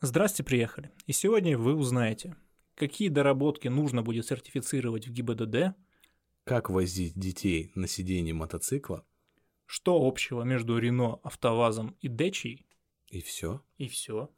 Здрасте, 0.00 0.42
приехали. 0.42 0.90
И 1.06 1.12
сегодня 1.12 1.58
вы 1.58 1.74
узнаете, 1.74 2.36
какие 2.74 3.08
доработки 3.08 3.68
нужно 3.68 4.02
будет 4.02 4.26
сертифицировать 4.26 5.06
в 5.06 5.12
ГИБДД, 5.12 5.76
Как 6.44 6.70
возить 6.70 7.18
детей 7.18 7.70
на 7.74 7.86
сиденье 7.86 8.34
мотоцикла 8.34 9.04
что 9.70 10.04
общего 10.04 10.42
между 10.42 10.78
Рено, 10.78 11.20
АвтоВАЗом 11.22 11.96
и 12.00 12.08
Дечей, 12.08 12.66
и 13.06 13.20
все. 13.20 13.62
и 13.78 13.86
все. 13.86 14.28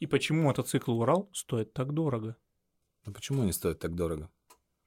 И 0.00 0.06
почему 0.08 0.48
мотоцикл 0.48 0.98
Урал 0.98 1.30
стоит 1.32 1.72
так 1.72 1.92
дорого. 1.92 2.36
Ну 3.06 3.12
почему 3.12 3.42
они 3.42 3.52
стоят 3.52 3.78
так 3.78 3.94
дорого? 3.94 4.32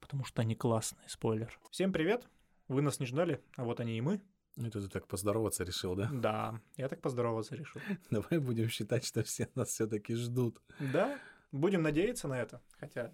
Потому 0.02 0.26
что 0.26 0.42
они 0.42 0.56
классные, 0.56 1.08
спойлер. 1.08 1.58
Всем 1.72 1.94
привет. 1.94 2.28
Вы 2.68 2.82
нас 2.82 3.00
не 3.00 3.06
ждали, 3.06 3.42
а 3.56 3.64
вот 3.64 3.80
они 3.80 3.98
и 3.98 4.02
мы. 4.02 4.22
Это 4.58 4.82
ты 4.82 4.88
так 4.90 5.08
поздороваться 5.08 5.64
решил, 5.64 5.96
да? 5.96 6.10
Да, 6.12 6.62
я 6.78 6.88
так 6.90 7.02
поздороваться 7.02 7.56
решил. 7.56 7.80
Давай 8.10 8.40
будем 8.40 8.70
считать, 8.70 9.06
что 9.06 9.24
все 9.24 9.48
нас 9.56 9.70
все-таки 9.70 10.16
ждут. 10.16 10.60
Да, 10.80 11.20
будем 11.52 11.84
надеяться 11.84 12.28
на 12.28 12.40
это. 12.42 12.62
Хотя, 12.80 13.14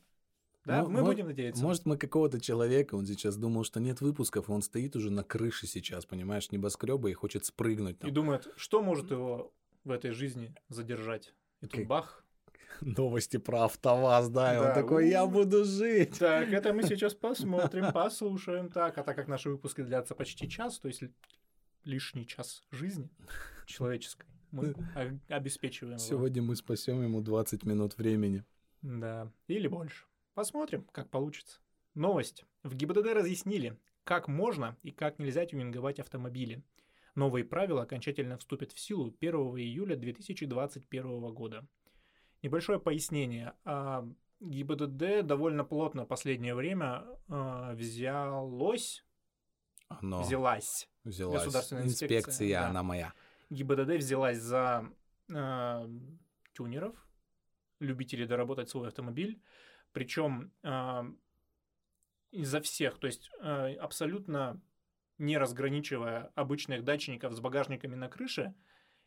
да, 0.66 0.84
Ну, 0.84 0.90
мы 0.90 1.02
мо- 1.02 1.08
будем 1.08 1.26
надеяться. 1.28 1.62
Может, 1.62 1.86
мы 1.86 1.98
какого-то 1.98 2.40
человека, 2.40 2.96
он 2.96 3.06
сейчас 3.06 3.36
думал, 3.36 3.66
что 3.66 3.80
нет 3.82 4.00
выпусков, 4.02 4.48
и 4.48 4.52
он 4.52 4.62
стоит 4.62 4.96
уже 4.96 5.12
на 5.12 5.24
крыше 5.24 5.68
сейчас, 5.68 6.06
понимаешь, 6.06 6.50
небоскреба 6.52 7.10
и 7.10 7.14
хочет 7.14 7.44
спрыгнуть 7.46 7.98
И 7.98 8.00
там. 8.00 8.14
думает, 8.14 8.48
что 8.56 8.82
может 8.82 9.12
его 9.12 9.54
в 9.84 9.92
этой 9.92 10.12
жизни 10.12 10.56
задержать. 10.70 11.34
И 11.62 11.66
тут 11.68 11.80
Как- 11.80 11.88
бах. 11.88 12.23
Новости 12.82 13.38
про 13.38 13.66
АвтоВАЗ, 13.66 14.30
да, 14.30 14.56
и 14.56 14.58
он 14.58 14.64
Да, 14.66 14.74
такой, 14.74 15.10
я 15.10 15.26
буду 15.26 15.64
жить. 15.64 16.18
Так, 16.20 16.52
это 16.52 16.74
мы 16.74 16.84
сейчас 16.88 17.14
посмотрим, 17.14 17.92
послушаем. 17.94 18.70
Так, 18.70 18.98
а 18.98 19.04
так 19.04 19.16
как 19.16 19.28
наши 19.28 19.50
выпуски 19.50 19.82
длятся 19.82 20.16
почти 20.16 20.50
час, 20.50 20.80
то 20.80 20.88
есть 20.88 21.04
лишний 21.84 22.26
час 22.26 22.64
жизни 22.72 23.10
человеческой, 23.66 24.28
мы 24.52 24.74
обеспечиваем. 25.30 25.98
его. 25.98 26.06
Сегодня 26.06 26.42
мы 26.42 26.56
спасем 26.56 27.02
ему 27.04 27.22
20 27.22 27.64
минут 27.66 27.98
времени. 27.98 28.44
Да, 28.82 29.32
или 29.48 29.68
больше. 29.68 30.06
Посмотрим, 30.34 30.86
как 30.92 31.10
получится. 31.10 31.60
Новость. 31.96 32.46
В 32.64 32.76
ГИБДД 32.76 33.14
разъяснили, 33.14 33.78
как 34.04 34.28
можно 34.28 34.76
и 34.84 34.92
как 34.92 35.20
нельзя 35.20 35.46
тюнинговать 35.46 36.00
автомобили. 36.00 36.64
Новые 37.16 37.46
правила 37.46 37.84
окончательно 37.84 38.38
вступят 38.38 38.72
в 38.72 38.80
силу 38.80 39.16
1 39.22 39.34
июля 39.60 39.96
2021 39.96 41.34
года. 41.34 41.66
Небольшое 42.44 42.78
пояснение. 42.78 43.54
А, 43.64 44.06
ГИБДД 44.42 45.26
довольно 45.26 45.64
плотно 45.64 46.06
последнее 46.06 46.54
время 46.54 47.06
а, 47.30 47.74
взялось, 47.74 49.06
Оно 49.88 50.22
взялась. 50.22 50.90
взялась. 51.06 51.46
Государственная 51.46 51.86
инспекция, 51.86 52.18
Инспекция, 52.20 52.60
да. 52.60 52.70
она 52.70 52.84
моя. 52.84 53.14
ГИБДД 53.50 53.96
взялась 53.96 54.40
за 54.40 54.90
а, 55.34 55.90
тюнеров, 56.52 56.96
любителей 57.80 58.26
доработать 58.28 58.70
свой 58.70 58.90
автомобиль, 58.90 59.42
причем 59.94 60.52
а, 60.64 61.06
изо 62.32 62.60
всех, 62.60 63.00
то 63.00 63.08
есть 63.08 63.32
а, 63.40 63.70
абсолютно 63.80 64.62
не 65.18 65.38
разграничивая 65.38 66.32
обычных 66.36 66.84
датчиков 66.84 67.32
с 67.32 67.40
багажниками 67.40 67.96
на 67.96 68.10
крыше 68.10 68.54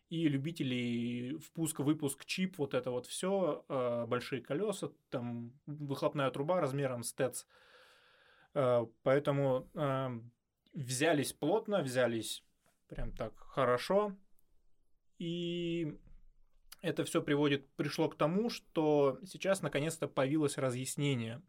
и 0.09 0.29
любителей 0.29 1.39
впуск-выпуск 1.39 2.25
чип, 2.25 2.59
вот 2.59 2.75
это 2.75 2.91
вот 2.91 3.07
все, 3.07 3.65
большие 4.09 4.41
колеса, 4.41 4.91
там 5.11 5.53
выхлопная 5.67 6.31
труба 6.31 6.61
размером 6.61 7.03
с 7.03 7.13
ТЭЦ. 7.13 7.47
А, 8.55 8.89
Поэтому 9.03 9.69
а, 9.75 10.13
взялись 10.73 11.33
плотно, 11.33 11.83
взялись 11.83 12.45
прям 12.89 13.13
так 13.13 13.37
хорошо. 13.37 14.17
И 15.19 15.98
это 16.83 17.05
все 17.05 17.23
приводит, 17.23 17.69
пришло 17.75 18.09
к 18.09 18.17
тому, 18.17 18.48
что 18.48 19.19
сейчас 19.25 19.63
наконец-то 19.63 20.09
появилось 20.09 20.59
разъяснение, 20.59 21.43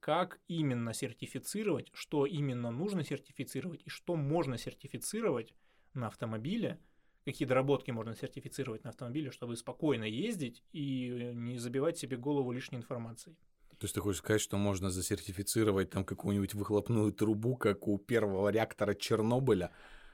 как 0.00 0.40
именно 0.46 0.92
сертифицировать, 0.92 1.90
что 1.94 2.26
именно 2.26 2.70
нужно 2.70 3.04
сертифицировать 3.04 3.82
и 3.84 3.88
что 3.88 4.16
можно 4.16 4.58
сертифицировать 4.58 5.54
на 5.94 6.08
автомобиле, 6.08 6.78
какие 7.24 7.48
доработки 7.48 7.90
можно 7.90 8.14
сертифицировать 8.14 8.84
на 8.84 8.90
автомобиле, 8.90 9.30
чтобы 9.30 9.56
спокойно 9.56 10.04
ездить 10.04 10.62
и 10.72 11.32
не 11.34 11.58
забивать 11.58 11.98
себе 11.98 12.16
голову 12.16 12.52
лишней 12.52 12.78
информацией. 12.78 13.36
То 13.78 13.84
есть 13.86 13.94
ты 13.94 14.00
хочешь 14.00 14.20
сказать, 14.20 14.40
что 14.40 14.56
можно 14.56 14.90
засертифицировать 14.90 15.90
там 15.90 16.04
какую-нибудь 16.04 16.54
выхлопную 16.54 17.12
трубу, 17.12 17.56
как 17.56 17.88
у 17.88 17.98
первого 17.98 18.48
реактора 18.50 18.94
Чернобыля? 18.94 19.72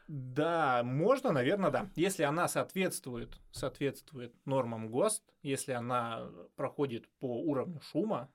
Да, 0.09 0.83
можно, 0.83 1.31
наверное, 1.31 1.71
да. 1.71 1.89
Если 1.95 2.25
она 2.25 2.49
соответствует, 2.49 3.39
соответствует 3.53 4.35
нормам 4.45 4.89
ГОСТ, 4.89 5.23
если 5.43 5.73
она 5.73 6.29
проходит 6.57 7.09
по 7.21 7.41
уровню 7.45 7.81
шума 7.81 8.29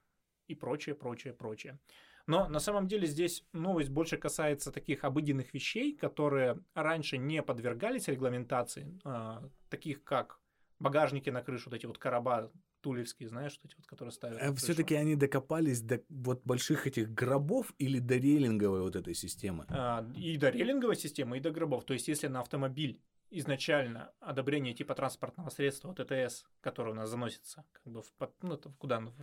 и 0.47 0.55
прочее, 0.55 0.95
прочее, 0.95 1.33
прочее. 1.33 1.79
Но 2.27 2.47
на 2.47 2.59
самом 2.59 2.87
деле 2.87 3.07
здесь 3.07 3.43
новость 3.53 3.89
больше 3.89 4.17
касается 4.17 4.71
таких 4.71 5.03
обыденных 5.03 5.53
вещей, 5.53 5.95
которые 5.95 6.59
раньше 6.73 7.17
не 7.17 7.43
подвергались 7.43 8.07
регламентации, 8.07 8.99
а, 9.03 9.47
таких 9.69 10.03
как 10.03 10.39
багажники 10.79 11.29
на 11.29 11.41
крышу, 11.41 11.69
вот 11.69 11.75
эти 11.75 11.85
вот 11.85 11.97
короба 11.97 12.51
тулевские, 12.81 13.29
знаешь, 13.29 13.59
вот 13.63 13.71
эти 13.71 13.77
вот, 13.77 13.87
которые 13.87 14.11
ставят. 14.11 14.39
на 14.39 14.47
крышу. 14.47 14.57
Все-таки 14.57 14.95
Э, 14.95 14.99
они 14.99 15.15
докопались 15.15 15.81
до 15.81 16.03
вот 16.09 16.41
больших 16.45 16.87
этих 16.87 17.11
гробов 17.13 17.73
или 17.79 17.99
до 17.99 18.15
рейлинговой 18.15 18.81
вот 18.81 18.95
этой 18.95 19.15
системы? 19.15 19.65
А, 19.69 20.07
и 20.15 20.37
до 20.37 20.49
рейлинговой 20.49 20.95
системы, 20.95 21.37
и 21.37 21.39
до 21.39 21.51
гробов. 21.51 21.85
То 21.85 21.93
есть, 21.93 22.07
если 22.07 22.27
на 22.27 22.41
автомобиль 22.41 23.01
изначально 23.31 24.11
одобрение 24.19 24.73
типа 24.73 24.93
транспортного 24.93 25.49
средства 25.49 25.91
от 25.91 25.97
ТТС, 25.97 26.45
которое 26.61 26.91
у 26.91 26.95
нас 26.95 27.09
заносится, 27.09 27.65
как 27.71 27.91
бы 27.91 28.01
в, 28.01 28.13
ну, 28.41 28.53
это 28.53 28.69
куда, 28.77 28.99
в 28.99 29.19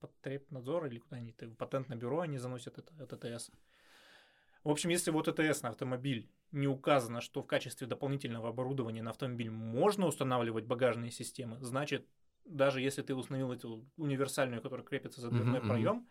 Роспотребнадзор 0.00 0.86
или 0.86 0.98
куда 0.98 1.16
они, 1.16 1.32
в 1.32 1.54
патентное 1.56 1.96
бюро 1.96 2.20
они 2.20 2.38
заносят 2.38 2.78
это, 2.78 2.92
это 2.98 3.16
ТТС. 3.16 3.50
В 4.64 4.70
общем, 4.70 4.90
если 4.90 5.10
вот 5.10 5.26
ТТС 5.26 5.62
на 5.62 5.70
автомобиль 5.70 6.30
не 6.52 6.66
указано, 6.66 7.20
что 7.20 7.42
в 7.42 7.46
качестве 7.46 7.86
дополнительного 7.86 8.50
оборудования 8.50 9.02
на 9.02 9.10
автомобиль 9.10 9.50
можно 9.50 10.06
устанавливать 10.06 10.66
багажные 10.66 11.10
системы, 11.10 11.58
значит, 11.60 12.06
даже 12.44 12.80
если 12.80 13.02
ты 13.02 13.14
установил 13.14 13.52
эту 13.52 13.86
универсальную, 13.96 14.60
которая 14.60 14.84
крепится 14.84 15.20
за 15.20 15.30
дверной 15.30 15.60
мгм. 15.60 15.68
проем, 15.68 16.08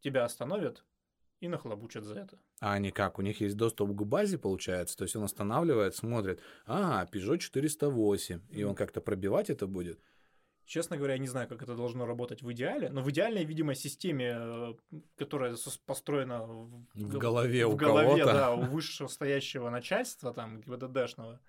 тебя 0.00 0.24
остановят 0.24 0.84
и 1.40 1.48
нахлобучат 1.48 2.04
за 2.04 2.20
это. 2.20 2.38
А 2.60 2.74
они 2.74 2.90
как? 2.90 3.18
У 3.18 3.22
них 3.22 3.40
есть 3.40 3.56
доступ 3.56 3.90
к 3.90 4.02
базе, 4.04 4.38
получается? 4.38 4.96
То 4.96 5.04
есть 5.04 5.16
он 5.16 5.24
останавливает, 5.24 5.94
смотрит, 5.94 6.40
а, 6.66 7.06
Peugeot 7.06 7.38
408, 7.38 8.40
и 8.50 8.62
он 8.64 8.74
как-то 8.74 9.00
пробивать 9.00 9.50
это 9.50 9.66
будет? 9.66 10.00
Честно 10.66 10.96
говоря, 10.96 11.14
я 11.14 11.20
не 11.20 11.28
знаю, 11.28 11.46
как 11.48 11.62
это 11.62 11.76
должно 11.76 12.06
работать 12.06 12.42
в 12.42 12.52
идеале, 12.52 12.88
но 12.90 13.00
в 13.00 13.08
идеальной, 13.10 13.44
видимо, 13.44 13.76
системе, 13.76 14.34
э, 14.36 14.74
которая 15.16 15.56
построена 15.86 16.42
в, 16.44 16.84
В 16.94 17.08
гол- 17.08 17.20
голове 17.20 17.66
в 17.66 17.74
у 17.74 17.76
голове, 17.76 18.08
кого-то. 18.08 18.24
да, 18.24 18.52
у 18.52 18.62
вышестоящего 18.62 19.70
начальства, 19.70 20.34
там, 20.34 20.60
ГИБДДшного, 20.60 21.40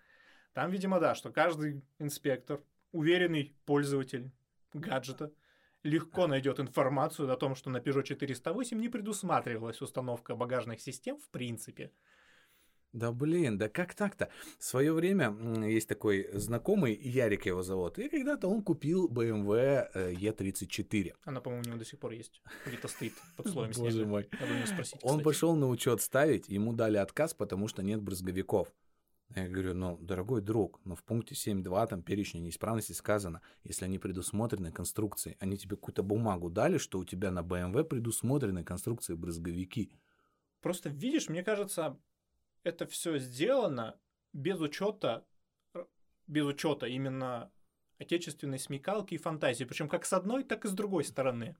там, 0.54 0.70
видимо, 0.70 1.00
да, 1.00 1.16
что 1.16 1.32
каждый 1.32 1.82
инспектор, 1.98 2.62
уверенный 2.92 3.56
пользователь 3.66 4.32
гаджета, 4.74 5.32
легко 5.82 6.28
найдет 6.28 6.60
информацию 6.60 7.32
о 7.32 7.38
том, 7.38 7.56
что 7.56 7.72
на 7.72 7.78
Peugeot 7.78 8.04
408 8.04 8.80
не 8.80 8.90
предусматривалась 8.90 9.82
установка 9.82 10.36
багажных 10.36 10.80
систем 10.80 11.18
в 11.18 11.30
принципе. 11.30 11.92
Да 12.98 13.12
блин, 13.12 13.60
да 13.60 13.70
как 13.70 13.94
так-то? 13.94 14.30
В 14.58 14.64
свое 14.64 14.92
время 14.92 15.36
есть 15.68 15.88
такой 15.88 16.28
знакомый, 16.34 16.96
Ярик 16.96 17.46
его 17.46 17.62
зовут, 17.62 18.00
и 18.00 18.10
когда-то 18.10 18.48
он 18.48 18.64
купил 18.64 19.08
BMW 19.08 19.88
э, 19.94 20.14
E34. 20.14 21.14
Она, 21.24 21.40
по-моему, 21.40 21.64
у 21.64 21.68
него 21.68 21.78
до 21.78 21.86
сих 21.86 22.00
пор 22.00 22.14
есть. 22.14 22.42
Где-то 22.66 22.88
стоит 22.88 23.14
под 23.36 23.48
слоем 23.52 23.72
Боже 23.78 23.92
снега. 23.92 24.08
мой. 24.08 24.30
У 24.32 24.54
него 24.56 24.66
спросить, 24.66 25.00
Он 25.04 25.22
пошел 25.22 25.56
на 25.56 25.68
учет 25.70 26.02
ставить, 26.02 26.50
ему 26.50 26.74
дали 26.74 26.98
отказ, 26.98 27.36
потому 27.36 27.68
что 27.68 27.84
нет 27.84 28.02
брызговиков. 28.02 28.74
Я 29.36 29.48
говорю, 29.48 29.76
ну, 29.76 29.98
дорогой 29.98 30.42
друг, 30.42 30.80
но 30.84 30.96
в 30.96 31.04
пункте 31.04 31.36
7.2 31.36 31.88
там 31.88 32.02
перечня 32.02 32.40
неисправностей 32.40 32.96
сказано, 32.96 33.42
если 33.64 33.86
они 33.86 34.00
предусмотрены 34.00 34.72
конструкцией, 34.72 35.38
они 35.40 35.56
тебе 35.58 35.76
какую-то 35.76 36.02
бумагу 36.02 36.50
дали, 36.50 36.80
что 36.80 36.98
у 36.98 37.06
тебя 37.06 37.30
на 37.30 37.42
BMW 37.42 37.84
предусмотрены 37.84 38.64
конструкции 38.64 39.14
брызговики. 39.14 39.92
Просто 40.62 40.90
видишь, 40.90 41.30
мне 41.30 41.44
кажется, 41.44 42.00
это 42.68 42.86
все 42.86 43.18
сделано 43.18 43.98
без 44.34 44.60
учета, 44.60 45.26
без 46.28 46.46
учета 46.46 46.86
именно 46.86 47.50
отечественной 47.98 48.60
смекалки 48.60 49.16
и 49.16 49.18
фантазии, 49.18 49.64
причем 49.64 49.88
как 49.88 50.06
с 50.06 50.14
одной, 50.14 50.44
так 50.44 50.66
и 50.66 50.68
с 50.68 50.74
другой 50.74 51.04
стороны. 51.06 51.56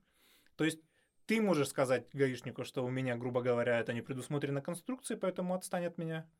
То 0.56 0.64
есть 0.64 0.80
ты 1.26 1.40
можешь 1.40 1.68
сказать 1.68 2.08
гаишнику, 2.12 2.64
что 2.64 2.84
у 2.84 2.90
меня, 2.90 3.16
грубо 3.16 3.40
говоря, 3.40 3.80
это 3.80 3.92
не 3.92 4.02
предусмотрено 4.02 4.60
конструкцией, 4.60 5.18
поэтому 5.18 5.54
отстань 5.54 5.86
от 5.86 5.98
меня, 5.98 6.30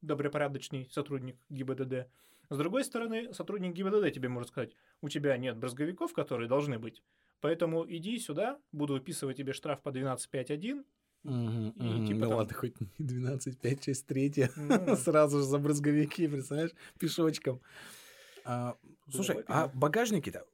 добропорядочный 0.00 0.88
сотрудник 0.90 1.36
ГИБДД. 1.48 2.08
С 2.50 2.58
другой 2.58 2.84
стороны, 2.84 3.32
сотрудник 3.32 3.72
ГИБДД 3.72 4.12
тебе 4.12 4.28
может 4.28 4.48
сказать, 4.48 4.76
у 5.00 5.08
тебя 5.08 5.36
нет 5.36 5.56
брызговиков, 5.56 6.12
которые 6.12 6.48
должны 6.48 6.78
быть, 6.78 7.02
поэтому 7.40 7.88
иди 7.88 8.18
сюда, 8.18 8.60
буду 8.72 8.94
выписывать 8.94 9.36
тебе 9.36 9.52
штраф 9.52 9.80
по 9.80 9.90
12.5.1, 9.90 10.84
И 11.24 12.06
типа 12.06 12.20
ну 12.20 12.28
там- 12.28 12.38
ладно, 12.38 12.54
хоть 12.54 12.80
не 12.80 12.88
12, 12.98 13.58
5, 13.60 13.84
6, 13.84 14.06
3, 14.06 14.48
Ну, 14.56 14.96
сразу 14.96 15.38
же 15.38 15.44
за 15.44 15.58
брызговики, 15.58 16.26
представляешь, 16.28 16.72
пешочком. 16.98 17.60
А, 18.44 18.76
слушай, 19.10 19.44
а 19.46 19.68
багажники-то... 19.68 20.44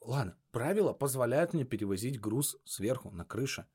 Ладно, 0.00 0.36
правила 0.52 0.92
позволяют 0.92 1.54
мне 1.54 1.64
перевозить 1.64 2.20
груз 2.20 2.56
сверху 2.64 3.10
на 3.10 3.24
крыше. 3.24 3.66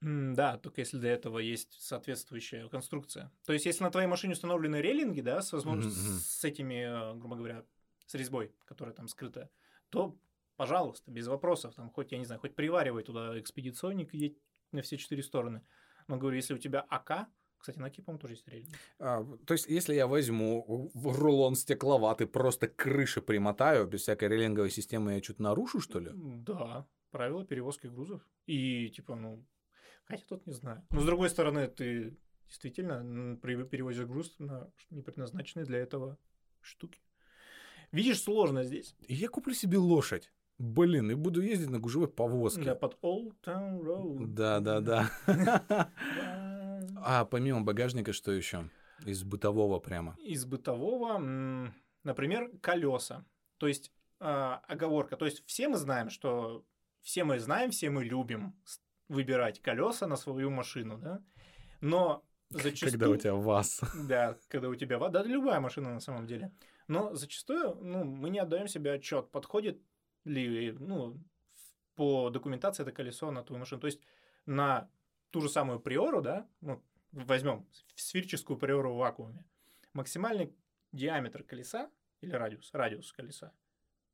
Да, 0.00 0.58
только 0.58 0.80
если 0.82 0.98
для 0.98 1.12
этого 1.12 1.38
есть 1.38 1.80
соответствующая 1.80 2.68
конструкция. 2.68 3.30
То 3.46 3.52
есть, 3.54 3.64
если 3.64 3.84
на 3.84 3.90
твоей 3.90 4.06
машине 4.06 4.34
установлены 4.34 4.76
рейлинги, 4.76 5.20
да, 5.22 5.40
с, 5.40 5.52
возможно- 5.52 5.82
Мгм, 5.88 5.90
мгм. 5.90 6.18
с 6.18 6.44
этими, 6.44 6.74
э, 6.74 7.14
грубо 7.14 7.36
говоря, 7.36 7.64
с 8.06 8.14
резьбой, 8.14 8.52
которая 8.66 8.94
там 8.94 9.08
скрыта, 9.08 9.48
то, 9.88 10.18
пожалуйста, 10.56 11.10
без 11.10 11.26
вопросов, 11.26 11.74
там, 11.74 11.88
хоть, 11.90 12.12
я 12.12 12.18
не 12.18 12.26
знаю, 12.26 12.40
хоть 12.40 12.54
приваривай 12.54 13.02
туда 13.02 13.38
экспедиционник 13.38 14.14
и 14.14 14.18
едь 14.18 14.38
на 14.72 14.82
все 14.82 14.98
четыре 14.98 15.22
стороны. 15.22 15.62
Но, 16.08 16.16
говорю, 16.16 16.36
если 16.36 16.54
у 16.54 16.58
тебя 16.58 16.80
АК, 16.88 17.28
кстати, 17.58 17.78
на 17.78 17.88
по-моему, 17.90 18.18
тоже 18.18 18.34
есть 18.34 18.46
рейлинги. 18.48 18.74
А, 18.98 19.24
то 19.46 19.54
есть, 19.54 19.66
если 19.68 19.94
я 19.94 20.06
возьму 20.06 20.90
рулон 20.94 21.54
стекловатый, 21.54 22.26
просто 22.26 22.68
к 22.68 22.76
крыше 22.76 23.22
примотаю, 23.22 23.86
без 23.86 24.02
всякой 24.02 24.28
рейлинговой 24.28 24.70
системы, 24.70 25.14
я 25.14 25.22
что-то 25.22 25.42
нарушу, 25.42 25.80
что 25.80 25.98
ли? 25.98 26.10
Да, 26.14 26.86
правила 27.10 27.46
перевозки 27.46 27.86
грузов. 27.86 28.20
И, 28.44 28.90
типа, 28.90 29.14
ну, 29.14 29.46
хотя 30.04 30.24
тут 30.28 30.46
не 30.46 30.52
знаю. 30.52 30.86
Но, 30.90 31.00
с 31.00 31.04
другой 31.06 31.30
стороны, 31.30 31.66
ты 31.68 32.18
действительно 32.48 33.36
перевозишь 33.38 34.04
груз 34.04 34.38
на 34.38 34.70
ш- 34.76 34.86
непредназначенные 34.90 35.64
для 35.64 35.78
этого 35.78 36.18
штуки. 36.60 37.00
Видишь, 37.92 38.20
сложно 38.20 38.64
здесь. 38.64 38.94
Я 39.08 39.28
куплю 39.28 39.54
себе 39.54 39.78
лошадь. 39.78 40.32
Блин, 40.58 41.10
и 41.10 41.14
буду 41.14 41.42
ездить 41.42 41.70
на 41.70 41.80
гужевой 41.80 42.08
повозке. 42.08 42.62
Да, 42.62 42.74
под 42.74 42.96
Old 43.02 43.34
Town 43.44 43.80
Road. 43.80 44.26
Да, 44.26 44.60
да, 44.60 44.80
да. 44.80 45.10
А 47.06 47.24
помимо 47.26 47.60
багажника, 47.60 48.12
что 48.14 48.32
еще? 48.32 48.70
Из 49.04 49.24
бытового 49.24 49.78
прямо. 49.78 50.16
Из 50.20 50.46
бытового, 50.46 51.18
например, 52.02 52.50
колеса. 52.62 53.26
То 53.58 53.66
есть 53.66 53.92
а, 54.20 54.62
оговорка. 54.68 55.16
То 55.16 55.26
есть 55.26 55.44
все 55.46 55.68
мы 55.68 55.76
знаем, 55.76 56.08
что 56.08 56.64
все 57.02 57.24
мы 57.24 57.38
знаем, 57.38 57.70
все 57.70 57.90
мы 57.90 58.04
любим 58.04 58.54
выбирать 59.08 59.60
колеса 59.60 60.06
на 60.06 60.16
свою 60.16 60.50
машину, 60.50 60.96
да? 60.98 61.22
Но 61.80 62.24
зачастую... 62.48 62.92
Когда 62.92 63.10
у 63.10 63.16
тебя 63.16 63.34
ВАЗ. 63.34 63.80
Да, 64.08 64.38
когда 64.48 64.68
у 64.68 64.74
тебя 64.74 64.98
вода, 64.98 65.22
да, 65.22 65.28
любая 65.28 65.60
машина 65.60 65.92
на 65.92 66.00
самом 66.00 66.26
деле. 66.26 66.52
Но 66.88 67.14
зачастую, 67.14 67.76
ну, 67.82 68.04
мы 68.04 68.30
не 68.30 68.38
отдаем 68.38 68.68
себе 68.68 68.92
отчет, 68.92 69.30
подходит 69.30 69.80
ли, 70.24 70.72
ну, 70.72 71.18
по 71.94 72.30
документации 72.30 72.82
это 72.82 72.92
колесо 72.92 73.30
на 73.30 73.42
твою 73.42 73.60
машину. 73.60 73.80
То 73.80 73.86
есть 73.86 74.00
на 74.46 74.90
ту 75.30 75.40
же 75.40 75.48
самую 75.48 75.80
приору, 75.80 76.22
да, 76.22 76.48
ну, 76.60 76.82
возьмем 77.12 77.66
сферическую 77.94 78.58
приору 78.58 78.94
в 78.94 78.98
вакууме, 78.98 79.44
максимальный 79.92 80.54
диаметр 80.92 81.42
колеса 81.42 81.90
или 82.20 82.32
радиус, 82.32 82.70
радиус 82.72 83.12
колеса 83.12 83.52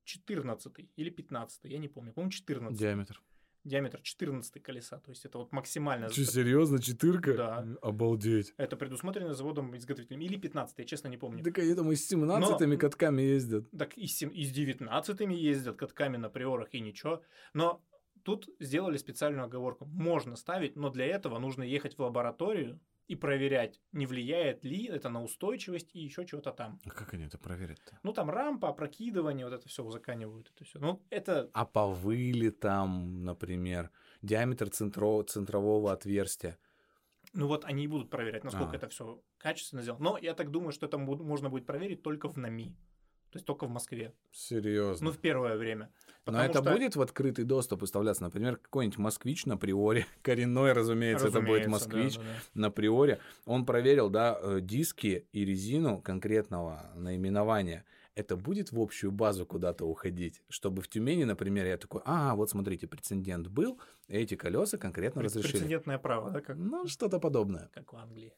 14 0.05 0.73
или 0.97 1.11
15, 1.11 1.65
я 1.65 1.79
не 1.79 1.89
помню, 1.89 2.13
по-моему, 2.13 2.31
14. 2.31 2.79
Диаметр. 2.79 3.23
Диаметр 3.65 4.01
14 4.01 4.63
колеса, 4.63 4.99
то 4.99 5.11
есть 5.11 5.25
это 5.27 5.39
вот 5.39 5.53
максимально... 5.53 6.09
Че, 6.11 6.25
серьезно, 6.25 6.81
четырка? 6.81 7.35
Да. 7.35 7.67
Обалдеть. 7.83 8.55
Это 8.57 8.77
предусмотрено 8.77 9.35
заводом-изготовителем. 9.35 10.21
Или 10.21 10.37
15, 10.37 10.79
я 10.79 10.85
честно 10.85 11.09
не 11.09 11.19
помню. 11.19 11.45
Так 11.45 11.57
там 11.77 11.93
и 11.93 11.97
с 11.97 12.09
17 12.09 12.61
Но- 12.61 12.77
катками 12.79 13.23
ездят. 13.23 13.71
Так 13.71 13.99
и 13.99 14.07
с, 14.07 14.23
и 14.23 14.45
с 14.45 14.51
19 14.51 15.21
ездят 15.21 15.77
катками 15.77 16.17
на 16.17 16.31
приорах 16.31 16.73
и 16.73 16.81
ничего. 16.81 17.23
Но 17.53 17.83
тут 18.23 18.49
сделали 18.61 18.97
специальную 18.97 19.45
оговорку. 19.45 19.85
Можно 19.87 20.37
ставить, 20.37 20.77
но 20.77 20.91
для 20.91 21.07
этого 21.07 21.39
нужно 21.39 21.63
ехать 21.63 21.97
в 21.97 22.03
лабораторию 22.03 22.81
и 23.11 23.17
проверять, 23.17 23.81
не 23.93 24.07
влияет 24.07 24.65
ли 24.65 24.87
это 24.87 25.09
на 25.09 25.23
устойчивость 25.23 25.91
и 25.95 25.99
еще 26.01 26.25
чего-то 26.25 26.53
там. 26.53 26.79
А 26.87 26.91
как 26.91 27.13
они 27.15 27.25
это 27.25 27.39
проверят-то? 27.39 27.99
Ну, 28.05 28.13
там 28.13 28.31
рампа, 28.31 28.69
опрокидывание, 28.69 29.45
вот 29.47 29.55
это 29.55 29.69
все 29.69 29.83
узаканивают. 29.83 30.51
Это 30.55 30.65
все. 30.65 30.79
Ну, 30.79 31.03
это 31.11 31.51
А 31.53 31.65
по 31.67 31.89
выли 31.89 32.51
там, 32.51 33.25
например, 33.25 33.91
диаметр 34.23 34.67
центро- 34.69 35.25
центрового 35.25 35.91
отверстия. 35.93 36.57
Ну 37.33 37.49
вот 37.49 37.65
они 37.65 37.85
и 37.85 37.89
будут 37.89 38.11
проверять, 38.11 38.45
насколько 38.45 38.73
А. 38.73 38.77
это 38.77 38.89
все 38.89 39.21
качественно 39.39 39.83
сделано. 39.83 40.05
Но 40.05 40.19
я 40.19 40.35
так 40.35 40.51
думаю, 40.53 40.71
что 40.73 40.87
это 40.87 40.97
можно 40.99 41.51
будет 41.51 41.67
проверить 41.67 42.03
только 42.03 42.29
в 42.29 42.37
НАМИ. 42.37 42.77
То 43.31 43.37
есть 43.37 43.47
только 43.47 43.67
в 43.67 43.71
Москве. 43.71 44.13
Серьезно. 44.33 45.07
Ну, 45.07 45.13
в 45.13 45.19
первое 45.19 45.57
время. 45.57 45.91
Но 46.27 46.33
Потому 46.33 46.45
это 46.45 46.63
что- 46.63 46.73
будет 46.73 46.97
в 46.97 47.01
открытый 47.03 47.45
доступ 47.45 47.81
выставляться, 47.83 48.23
например, 48.25 48.57
какой-нибудь 48.57 48.99
москвич 48.99 49.47
на 49.47 49.57
приоре, 49.57 50.05
коренной, 50.23 50.73
разумеется, 50.73 51.29
это 51.29 51.41
будет 51.41 51.65
Разумеется, 51.67 51.71
москвич 51.71 52.17
да, 52.17 52.23
да, 52.23 52.29
да. 52.29 52.61
на 52.61 52.71
приоре. 52.71 53.19
Он 53.47 53.65
проверил, 53.65 54.11
да, 54.11 54.39
э, 54.43 54.59
диски 54.61 55.29
и 55.33 55.45
резину 55.45 56.01
конкретного 56.03 56.91
наименования. 56.97 57.85
Это 58.17 58.37
будет 58.37 58.73
в 58.73 58.81
общую 58.81 59.13
базу 59.13 59.47
куда-то 59.47 59.85
уходить, 59.87 60.43
чтобы 60.49 60.83
в 60.83 60.89
Тюмени, 60.89 61.23
например, 61.25 61.67
я 61.67 61.79
такой, 61.79 62.03
а, 62.05 62.35
вот 62.35 62.51
смотрите, 62.51 62.89
прецедент 62.89 63.47
был, 63.47 63.81
эти 64.09 64.35
колеса 64.35 64.77
конкретно 64.77 65.21
Прец- 65.21 65.27
разрешили. 65.37 65.53
Прецедентное 65.53 65.99
право, 65.99 66.31
да, 66.33 66.41
как, 66.41 66.57
Ну, 66.57 66.87
что-то 66.89 67.21
подобное. 67.21 67.71
как 67.73 67.93
в 67.93 67.97
Англии. 67.97 68.35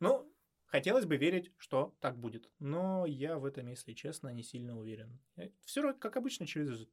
Ну, 0.00 0.27
хотелось 0.68 1.04
бы 1.06 1.16
верить, 1.16 1.52
что 1.58 1.94
так 2.00 2.16
будет. 2.18 2.48
Но 2.58 3.04
я 3.06 3.38
в 3.38 3.44
этом, 3.44 3.66
если 3.68 3.92
честно, 3.92 4.28
не 4.28 4.42
сильно 4.42 4.78
уверен. 4.78 5.18
Все 5.64 5.92
как 5.94 6.16
обычно 6.16 6.46
через 6.46 6.86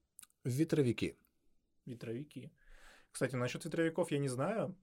Ветровики. 0.43 1.17
ветровики. 1.85 2.51
Кстати, 3.11 3.35
насчет 3.35 3.63
ветровиков 3.65 4.11
я 4.11 4.19
не 4.19 4.27
знаю. 4.27 4.75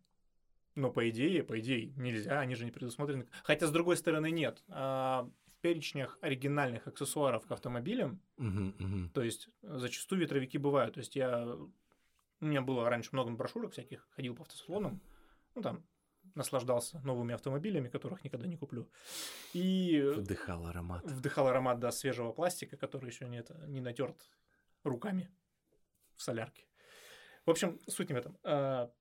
Но 0.75 0.91
по 0.91 1.09
идее, 1.11 1.43
по 1.44 1.61
идее, 1.61 1.93
нельзя, 1.97 2.41
они 2.41 2.55
же 2.55 2.65
не 2.65 2.71
предусмотрены. 2.71 3.27
Хотя, 3.44 3.67
с 3.67 3.71
другой 3.71 3.97
стороны, 3.97 4.31
нет. 4.31 4.62
А, 4.69 5.29
В 5.47 5.56
перечнях 5.61 6.19
оригинальных 6.23 6.87
аксессуаров 6.89 7.47
к 7.47 7.53
автомобилям 7.53 8.21
Мгм, 8.39 8.75
мгм. 8.79 9.11
То 9.11 9.23
есть 9.23 9.49
э, 9.62 9.77
зачастую 9.79 10.23
ветровики 10.23 10.56
бывают. 10.59 10.94
То 10.94 11.00
есть 11.00 11.15
я... 11.15 11.47
У 12.41 12.44
меня 12.44 12.62
было 12.62 12.89
раньше 12.89 13.11
много 13.12 13.31
брошюрок 13.31 13.73
всяких, 13.73 14.09
ходил 14.17 14.35
по 14.35 14.43
автосалонам, 14.43 15.00
ну 15.55 15.62
там 15.62 15.85
наслаждался 16.34 17.00
новыми 17.00 17.34
автомобилями, 17.34 17.88
которых 17.88 18.25
никогда 18.25 18.46
не 18.46 18.56
куплю. 18.56 18.88
И 19.52 20.00
Вдыхал 20.17 20.67
аромат. 20.67 21.05
вдыхал 21.05 21.46
аромат 21.49 21.79
да, 21.79 21.90
свежего 21.90 22.32
пластика, 22.32 22.76
который 22.76 23.11
еще 23.11 23.29
не, 23.29 23.38
это, 23.38 23.55
не 23.69 23.81
натерт 23.81 24.31
руками 24.84 25.31
в 26.17 26.23
солярке. 26.23 26.64
В 27.46 27.50
общем, 27.50 27.81
суть 27.88 28.08
не 28.08 28.14
в 28.14 28.19
этом. 28.19 28.38
А, 28.44 28.93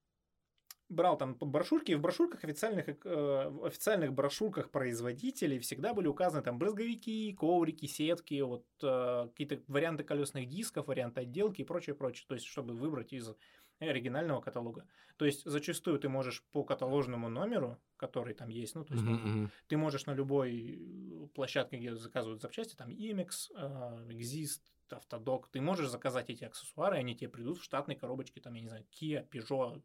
Брал 0.91 1.17
там 1.17 1.35
брошюрки, 1.35 1.91
и 1.91 1.95
в 1.95 2.01
брошюрках 2.01 2.43
официальных, 2.43 2.89
э, 2.89 2.93
в 3.05 3.63
официальных 3.63 4.11
брошюрках 4.11 4.71
производителей 4.71 5.57
всегда 5.59 5.93
были 5.93 6.07
указаны 6.07 6.43
там 6.43 6.59
брызговики, 6.59 7.33
коврики, 7.33 7.85
сетки, 7.85 8.41
вот 8.41 8.65
э, 8.83 9.27
какие-то 9.29 9.61
варианты 9.71 10.03
колесных 10.03 10.49
дисков, 10.49 10.87
варианты 10.87 11.21
отделки 11.21 11.61
и 11.61 11.63
прочее, 11.63 11.95
прочее. 11.95 12.25
То 12.27 12.33
есть, 12.33 12.45
чтобы 12.45 12.73
выбрать 12.73 13.13
из 13.13 13.33
оригинального 13.89 14.41
каталога. 14.41 14.87
То 15.17 15.25
есть, 15.25 15.43
зачастую 15.45 15.99
ты 15.99 16.09
можешь 16.09 16.43
по 16.51 16.63
каталожному 16.63 17.29
номеру, 17.29 17.77
который 17.97 18.33
там 18.33 18.49
есть, 18.49 18.75
ну, 18.75 18.83
то 18.83 18.93
есть, 18.93 19.05
мгм. 19.05 19.51
ты 19.67 19.77
можешь 19.77 20.05
на 20.05 20.13
любой 20.13 21.29
площадке, 21.33 21.77
где 21.77 21.95
заказывают 21.95 22.41
запчасти, 22.41 22.75
там 22.75 22.89
Imex, 22.89 23.51
э, 23.55 24.11
Exist, 24.11 24.61
Автодок, 24.89 25.47
ты 25.47 25.61
можешь 25.61 25.89
заказать 25.89 26.29
эти 26.29 26.43
аксессуары, 26.43 26.97
и 26.97 26.99
они 26.99 27.15
тебе 27.15 27.29
придут 27.29 27.59
в 27.59 27.63
штатной 27.63 27.95
коробочке, 27.95 28.41
там, 28.41 28.53
я 28.55 28.61
не 28.61 28.67
знаю, 28.67 28.85
Kia, 28.91 29.27
Peugeot, 29.29 29.81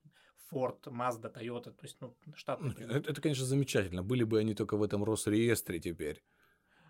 Ford, 0.50 0.82
Mazda, 0.84 1.32
Toyota, 1.32 1.72
то 1.72 1.84
есть, 1.84 2.00
ну, 2.00 2.16
штатные. 2.34 2.74
Это, 2.78 3.10
это, 3.10 3.20
конечно, 3.20 3.44
замечательно. 3.44 4.02
Были 4.02 4.24
бы 4.24 4.38
они 4.38 4.54
только 4.54 4.76
в 4.76 4.82
этом 4.82 5.04
Росреестре 5.04 5.78
теперь. 5.78 6.24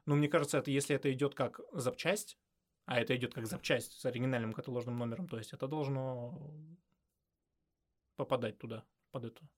Но 0.04 0.14
мне 0.14 0.28
кажется, 0.28 0.58
это 0.58 0.70
если 0.70 0.94
это 0.94 1.12
идет 1.12 1.34
как 1.34 1.60
запчасть, 1.72 2.38
а 2.84 3.00
это 3.00 3.16
идет 3.16 3.34
как 3.34 3.46
запчасть 3.46 3.98
с 3.98 4.04
оригинальным 4.04 4.52
каталожным 4.52 4.96
номером, 4.96 5.28
то 5.28 5.38
есть 5.38 5.52
это 5.52 5.66
должно 5.66 6.38
попадать 8.16 8.58
туда, 8.58 8.84
под 9.10 9.24
эту. 9.24 9.48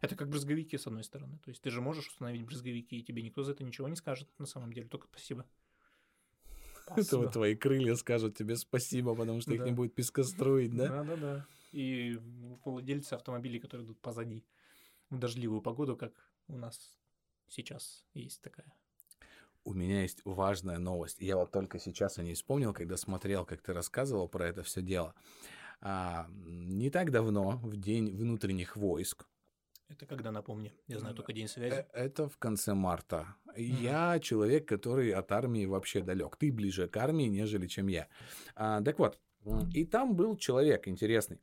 Это 0.00 0.14
как 0.14 0.28
брызговики, 0.28 0.76
с 0.76 0.86
одной 0.86 1.02
стороны. 1.02 1.38
То 1.38 1.50
есть 1.50 1.60
ты 1.60 1.70
же 1.70 1.80
можешь 1.80 2.08
установить 2.08 2.44
брызговики, 2.44 2.94
и 2.94 3.02
тебе 3.02 3.22
никто 3.22 3.42
за 3.42 3.52
это 3.52 3.64
ничего 3.64 3.88
не 3.88 3.96
скажет, 3.96 4.28
на 4.38 4.46
самом 4.46 4.72
деле, 4.72 4.88
только 4.88 5.08
спасибо. 5.08 5.44
Это 6.96 7.18
вот 7.18 7.32
твои 7.32 7.54
крылья 7.54 7.94
скажут 7.96 8.36
тебе 8.36 8.56
спасибо, 8.56 9.14
потому 9.14 9.40
что 9.40 9.52
их 9.52 9.60
Да. 9.60 9.64
не 9.66 9.72
будет 9.72 9.94
пескоструить, 9.94 10.74
да? 10.74 10.88
Да, 10.88 11.04
да, 11.04 11.16
да. 11.16 11.46
И 11.72 12.18
владельцы 12.64 13.12
автомобилей, 13.12 13.60
которые 13.60 13.84
идут 13.84 14.00
позади 14.00 14.44
в 15.10 15.18
дождливую 15.18 15.60
погоду, 15.60 15.96
как 15.96 16.12
у 16.46 16.56
нас 16.56 16.98
сейчас 17.48 18.06
есть 18.14 18.40
такая. 18.40 18.72
У 19.64 19.74
меня 19.74 20.02
есть 20.02 20.22
важная 20.24 20.78
новость. 20.78 21.20
Я 21.20 21.36
вот 21.36 21.50
только 21.50 21.78
сейчас 21.78 22.18
о 22.18 22.22
ней 22.22 22.34
вспомнил, 22.34 22.72
когда 22.72 22.96
смотрел, 22.96 23.44
как 23.44 23.60
ты 23.60 23.74
рассказывал 23.74 24.28
про 24.28 24.48
это 24.48 24.62
все 24.62 24.80
дело. 24.80 25.14
А, 25.80 26.26
не 26.46 26.90
так 26.90 27.10
давно, 27.10 27.58
в 27.62 27.76
день 27.76 28.10
внутренних 28.16 28.76
войск, 28.76 29.26
Это 29.88 30.06
когда, 30.06 30.30
напомни? 30.32 30.72
Я 30.88 30.98
знаю 30.98 31.14
только 31.14 31.32
день 31.32 31.46
э, 31.46 31.48
связи. 31.48 31.86
это 31.92 32.28
в 32.28 32.36
конце 32.36 32.74
марта. 32.74 33.36
Я 33.56 34.18
человек, 34.20 34.66
который 34.68 35.12
от 35.12 35.32
армии 35.32 35.66
вообще 35.66 36.02
далек. 36.02 36.36
Ты 36.36 36.52
ближе 36.52 36.88
к 36.88 36.96
армии, 36.96 37.28
нежели 37.28 37.66
чем 37.68 37.88
я. 37.88 38.08
А, 38.54 38.82
так 38.82 38.98
вот, 38.98 39.18
и 39.74 39.84
там 39.86 40.14
был 40.16 40.36
человек 40.36 40.88
интересный. 40.88 41.40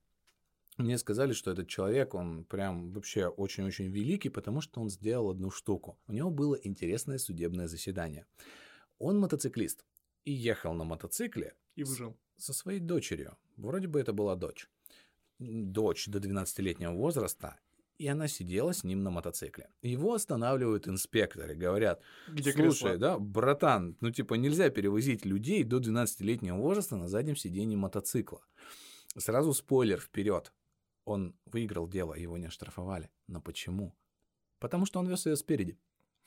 Мне 0.78 0.98
сказали, 0.98 1.32
что 1.34 1.52
этот 1.52 1.70
человек, 1.70 2.14
он 2.14 2.44
прям 2.44 2.92
вообще 2.92 3.28
очень-очень 3.28 3.88
великий, 3.88 4.30
потому 4.30 4.60
что 4.62 4.82
он 4.82 4.90
сделал 4.90 5.30
одну 5.30 5.50
штуку. 5.50 5.98
У 6.08 6.12
него 6.14 6.30
было 6.30 6.56
интересное 6.56 7.18
судебное 7.18 7.68
заседание. 7.68 8.26
Он 9.00 9.18
мотоциклист. 9.20 9.86
и 10.26 10.32
ехал 10.34 10.74
на 10.74 10.84
мотоцикле 10.84 11.54
И 11.76 11.84
выжил. 11.84 12.18
со 12.38 12.52
своей 12.54 12.80
дочерью. 12.80 13.38
Вроде 13.58 13.88
бы 13.88 14.00
это 14.00 14.14
была 14.14 14.36
дочь. 14.36 14.70
Дочь 15.40 16.08
до 16.08 16.20
12-летнего 16.20 16.94
возраста, 16.94 17.60
и 17.98 18.08
она 18.08 18.28
сидела 18.28 18.74
с 18.74 18.84
ним 18.84 19.04
на 19.04 19.12
мотоцикле. 19.12 19.70
Его 19.82 20.14
останавливают 20.14 20.88
инспекторы, 20.88 21.56
говорят, 21.56 22.02
Где 22.28 22.52
слушай, 22.52 22.80
кресло? 22.80 22.98
да, 22.98 23.20
братан, 23.20 23.98
ну 24.02 24.12
типа 24.12 24.36
нельзя 24.36 24.70
перевозить 24.70 25.26
людей 25.26 25.64
до 25.64 25.80
12-летнего 25.80 26.58
возраста 26.58 26.96
на 26.98 27.08
заднем 27.08 27.36
сидении 27.36 27.76
мотоцикла. 27.76 28.42
Сразу 29.18 29.54
спойлер 29.54 30.00
вперед. 30.00 30.54
Он 31.06 31.36
выиграл 31.46 31.88
дело, 31.88 32.14
его 32.16 32.38
не 32.38 32.48
оштрафовали. 32.48 33.12
Но 33.28 33.42
почему? 33.42 33.96
Потому 34.60 34.86
что 34.86 35.00
он 35.00 35.08
вез 35.08 35.26
ее 35.26 35.36
спереди. 35.36 35.78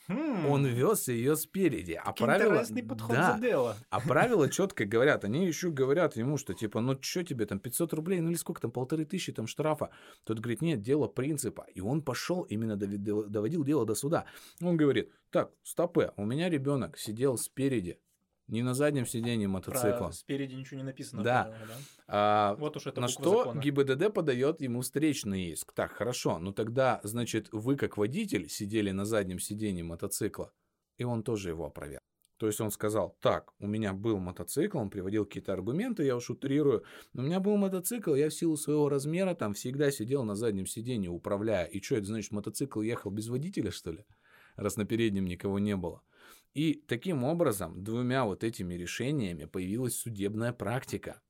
Хм, 0.09 0.47
Он 0.47 0.67
вез 0.67 1.09
ее 1.09 1.37
спереди. 1.37 2.01
А 2.03 2.13
правила... 2.13 2.55
интересный 2.55 2.83
подход 2.83 3.15
Да, 3.17 3.35
за 3.35 3.41
дело. 3.41 3.77
а 3.91 4.01
правила 4.01 4.49
четко 4.49 4.87
говорят, 4.87 5.25
они 5.25 5.47
еще 5.47 5.71
говорят 5.71 6.17
ему, 6.17 6.39
что 6.39 6.55
типа, 6.55 6.81
ну 6.81 6.99
что 7.01 7.23
тебе 7.23 7.45
там, 7.45 7.59
500 7.61 7.93
рублей, 7.93 8.21
ну 8.21 8.31
или 8.31 8.37
сколько 8.37 8.61
там, 8.63 8.71
полторы 8.71 9.05
тысячи 9.05 9.33
там 9.33 9.47
штрафа. 9.47 9.91
Тот 10.25 10.39
говорит, 10.41 10.63
нет, 10.63 10.81
дело 10.81 11.09
принципа. 11.09 11.67
И 11.75 11.81
он 11.81 12.03
пошел, 12.03 12.43
именно 12.43 12.77
доводил 12.77 13.65
дело 13.65 13.85
до 13.85 13.95
суда. 13.95 14.25
Он 14.63 14.77
говорит, 14.77 15.13
так, 15.31 15.53
стопе, 15.63 16.13
у 16.17 16.25
меня 16.25 16.49
ребенок 16.49 16.99
сидел 16.99 17.37
спереди, 17.37 18.01
не 18.49 18.63
на 18.63 18.75
заднем 18.75 19.07
сиденье 19.07 19.47
мотоцикла. 19.47 20.07
Про 20.07 20.13
спереди 20.13 20.55
ничего 20.55 20.79
не 20.79 20.85
написано. 20.85 21.23
Да. 21.23 21.45
да? 21.45 21.75
А, 22.09 22.57
Вот 22.57 22.77
уж 22.77 22.87
это 22.87 23.01
на 23.01 23.09
что 23.09 23.39
закона. 23.39 23.61
ГИБДД 23.61 24.13
подает 24.13 24.61
ему 24.61 24.81
встречный 24.81 25.51
иск. 25.51 25.73
Так, 25.73 25.93
хорошо, 25.93 26.39
ну 26.39 26.53
тогда, 26.53 27.01
значит, 27.05 27.49
вы 27.53 27.77
как 27.77 27.97
водитель 27.97 28.49
сидели 28.49 28.91
на 28.91 29.05
заднем 29.05 29.39
сиденье 29.39 29.85
мотоцикла, 29.85 30.53
и 30.97 31.05
он 31.05 31.23
тоже 31.23 31.51
его 31.51 31.67
опроверг. 31.67 32.03
То 32.39 32.47
есть 32.47 32.61
он 32.61 32.71
сказал, 32.71 33.17
так, 33.21 33.53
у 33.59 33.67
меня 33.67 33.93
был 33.93 34.19
мотоцикл, 34.19 34.79
он 34.79 34.91
приводил 34.91 35.27
какие-то 35.27 35.53
аргументы, 35.53 36.05
я 36.05 36.15
уж 36.17 36.31
утрирую, 36.31 36.85
но 37.13 37.23
у 37.23 37.27
меня 37.27 37.41
был 37.41 37.57
мотоцикл, 37.57 38.15
я 38.15 38.29
в 38.29 38.35
силу 38.35 38.57
своего 38.57 38.89
размера 38.89 39.35
там 39.35 39.55
всегда 39.55 39.91
сидел 39.91 40.23
на 40.23 40.37
заднем 40.37 40.65
сиденье, 40.65 41.11
управляя. 41.11 41.67
И 41.67 41.83
что, 41.83 41.97
это 41.97 42.07
значит, 42.07 42.31
мотоцикл 42.31 42.81
ехал 42.81 43.11
без 43.11 43.29
водителя, 43.29 43.73
что 43.73 43.91
ли? 43.91 44.05
Раз 44.55 44.77
на 44.77 44.85
переднем 44.85 45.27
никого 45.27 45.59
не 45.59 45.75
было. 45.77 46.03
И 46.59 46.75
таким 46.89 47.23
образом, 47.23 47.85
двумя 47.85 48.25
вот 48.25 48.43
этими 48.43 48.75
решениями 48.75 49.45
появилась 49.45 49.95
судебная 49.95 50.53
практика. 50.53 51.23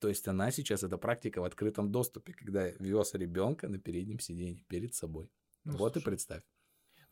То 0.00 0.08
есть 0.08 0.26
она 0.26 0.50
сейчас, 0.50 0.82
эта 0.82 0.98
практика 0.98 1.40
в 1.40 1.44
открытом 1.44 1.92
доступе, 1.92 2.32
когда 2.32 2.66
вез 2.80 3.14
ребенка 3.14 3.68
на 3.68 3.78
переднем 3.78 4.18
сиденье 4.18 4.64
перед 4.66 4.92
собой. 4.92 5.30
Ну, 5.62 5.76
вот 5.76 5.96
и 5.96 6.00
слушай, 6.00 6.04
представь. 6.04 6.42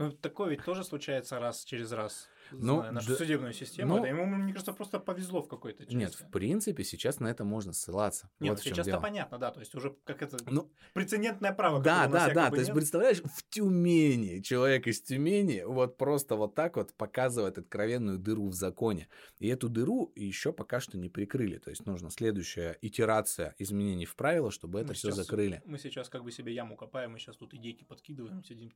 Ну, 0.00 0.12
такое 0.12 0.50
ведь 0.50 0.64
тоже 0.64 0.82
случается 0.82 1.38
раз 1.38 1.62
через 1.64 1.92
раз. 1.92 2.28
Ну, 2.52 2.78
зная 2.78 2.90
нашу 2.90 3.10
да- 3.10 3.16
судебную 3.16 3.52
систему. 3.52 3.96
ну- 3.96 4.02
да, 4.02 4.08
ему, 4.08 4.24
мне 4.26 4.52
кажется, 4.52 4.72
просто 4.72 4.98
повезло 4.98 5.42
в 5.42 5.48
какой-то 5.48 5.84
части. 5.84 5.94
Нет, 5.94 6.14
в 6.14 6.28
принципе, 6.30 6.82
сейчас 6.84 7.20
на 7.20 7.28
это 7.28 7.44
можно 7.44 7.72
ссылаться. 7.72 8.28
Нет, 8.40 8.54
вот 8.54 8.60
сейчас-то 8.60 8.98
понятно, 8.98 9.38
да, 9.38 9.50
то 9.52 9.60
есть 9.60 9.72
уже 9.76 9.94
как 10.04 10.22
это 10.22 10.38
Ну, 10.50 10.68
прецедентное 10.94 11.52
право. 11.52 11.80
Да, 11.80 12.08
да, 12.08 12.26
да. 12.26 12.44
якобы 12.44 12.56
То 12.56 12.56
есть, 12.56 12.68
нет. 12.70 12.76
представляешь, 12.76 13.20
в 13.22 13.48
Тюмени 13.50 14.40
человек 14.40 14.86
из 14.88 15.00
Тюмени 15.02 15.62
вот 15.64 15.96
просто 15.96 16.34
вот 16.34 16.54
так 16.56 16.76
вот 16.76 16.92
показывает 16.94 17.58
откровенную 17.58 18.18
дыру 18.18 18.48
в 18.48 18.54
законе. 18.54 19.06
И 19.38 19.46
эту 19.46 19.68
дыру 19.68 20.10
еще 20.16 20.52
пока 20.52 20.80
что 20.80 20.98
не 20.98 21.08
прикрыли. 21.10 21.58
То 21.58 21.70
есть 21.70 21.86
нужна 21.86 22.10
следующая 22.10 22.76
итерация 22.80 23.54
изменений 23.58 24.06
в 24.06 24.16
правила, 24.16 24.50
чтобы 24.50 24.80
это 24.80 24.88
Мы 24.88 24.94
все 24.94 25.08
сейчас- 25.08 25.16
закрыли. 25.18 25.62
Мы 25.66 25.78
сейчас 25.78 26.08
как 26.08 26.24
бы 26.24 26.32
себе 26.32 26.52
яму 26.52 26.76
копаем, 26.76 27.12
мы 27.12 27.18
сейчас 27.20 27.36
тут 27.36 27.54
идейки 27.54 27.84
подкидываем, 27.84 28.42
сидим. 28.42 28.72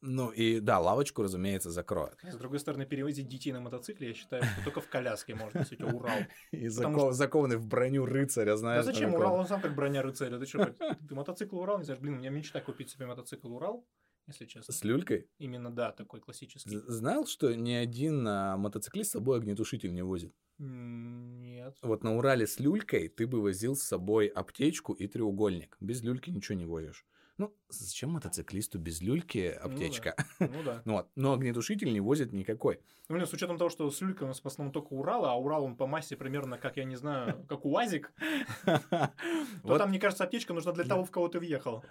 Ну 0.00 0.30
и 0.30 0.60
да, 0.60 0.78
лавочку, 0.78 1.22
разумеется, 1.22 1.70
закроют. 1.70 2.20
С 2.22 2.36
другой 2.36 2.60
стороны, 2.60 2.86
перевозить 2.86 3.26
детей 3.26 3.52
на 3.52 3.60
мотоцикле, 3.60 4.08
я 4.08 4.14
считаю, 4.14 4.44
что 4.44 4.64
только 4.64 4.80
в 4.80 4.88
коляске 4.88 5.34
можно, 5.34 5.64
тебя 5.64 5.86
Урал. 5.86 6.18
И 6.52 6.68
закованный 6.68 7.56
в 7.56 7.66
броню 7.66 8.06
рыцаря, 8.06 8.52
Да 8.52 8.56
знаешь. 8.56 8.84
зачем 8.84 9.10
такой. 9.10 9.26
Урал? 9.26 9.40
Он 9.40 9.46
сам 9.46 9.60
как 9.60 9.74
броня 9.74 10.02
рыцаря. 10.02 10.38
Ты 10.38 10.46
что, 10.46 10.66
ты 11.08 11.14
мотоцикл 11.14 11.58
Урал 11.58 11.78
не 11.78 11.84
знаешь? 11.84 12.00
Блин, 12.00 12.14
у 12.14 12.18
меня 12.18 12.30
мечта 12.30 12.60
купить 12.60 12.90
себе 12.90 13.06
мотоцикл 13.06 13.52
Урал, 13.52 13.84
если 14.28 14.46
честно. 14.46 14.72
С 14.72 14.84
люлькой? 14.84 15.28
Именно, 15.38 15.70
да, 15.74 15.90
такой 15.90 16.20
классический. 16.20 16.78
Знал, 16.86 17.26
что 17.26 17.52
ни 17.54 17.72
один 17.72 18.26
а, 18.28 18.56
мотоциклист 18.56 19.10
с 19.10 19.12
собой 19.14 19.38
огнетушитель 19.38 19.92
не 19.92 20.02
возит? 20.02 20.32
Нет. 20.58 21.76
Вот 21.82 22.04
на 22.04 22.16
Урале 22.16 22.46
с 22.46 22.60
люлькой 22.60 23.08
ты 23.08 23.26
бы 23.26 23.40
возил 23.40 23.74
с 23.74 23.82
собой 23.82 24.26
аптечку 24.26 24.92
и 24.92 25.06
треугольник. 25.08 25.76
Без 25.80 26.02
люльки 26.02 26.30
ничего 26.30 26.56
не 26.56 26.66
возишь. 26.66 27.04
Ну, 27.38 27.54
зачем 27.68 28.10
мотоциклисту 28.10 28.80
без 28.80 29.00
люльки 29.00 29.46
аптечка? 29.46 30.16
Ну 30.40 30.62
да. 30.64 30.82
Ну 30.84 30.94
вот, 30.94 31.08
но 31.14 31.32
огнетушитель 31.32 31.92
не 31.92 32.00
возит 32.00 32.32
никакой. 32.32 32.80
Ну, 33.08 33.14
блин, 33.14 33.28
с 33.28 33.32
учетом 33.32 33.58
того, 33.58 33.70
что 33.70 33.88
с 33.90 34.00
люлькой 34.00 34.24
у 34.24 34.28
нас 34.28 34.40
в 34.40 34.46
основном 34.46 34.72
только 34.72 34.92
Урал, 34.92 35.24
а 35.24 35.34
Урал 35.36 35.64
он 35.64 35.76
по 35.76 35.86
массе 35.86 36.16
примерно, 36.16 36.58
как 36.58 36.76
я 36.76 36.84
не 36.84 36.96
знаю, 36.96 37.44
как 37.48 37.64
УАЗик, 37.64 38.12
то 38.64 39.78
там, 39.78 39.90
мне 39.90 40.00
кажется, 40.00 40.24
аптечка 40.24 40.52
нужна 40.52 40.72
для 40.72 40.84
того, 40.84 41.04
в 41.04 41.10
кого 41.12 41.28
ты 41.28 41.38
въехал. 41.38 41.84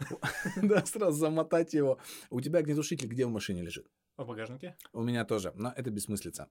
да, 0.61 0.85
сразу 0.85 1.17
замотать 1.17 1.73
его. 1.73 1.97
У 2.29 2.41
тебя 2.41 2.59
огнетушитель 2.59 3.07
где 3.07 3.25
в 3.25 3.29
машине 3.29 3.61
лежит? 3.61 3.87
В 4.17 4.25
багажнике? 4.25 4.75
У 4.91 5.01
меня 5.01 5.23
тоже, 5.23 5.53
но 5.55 5.71
это 5.75 5.89
бессмыслица. 5.91 6.49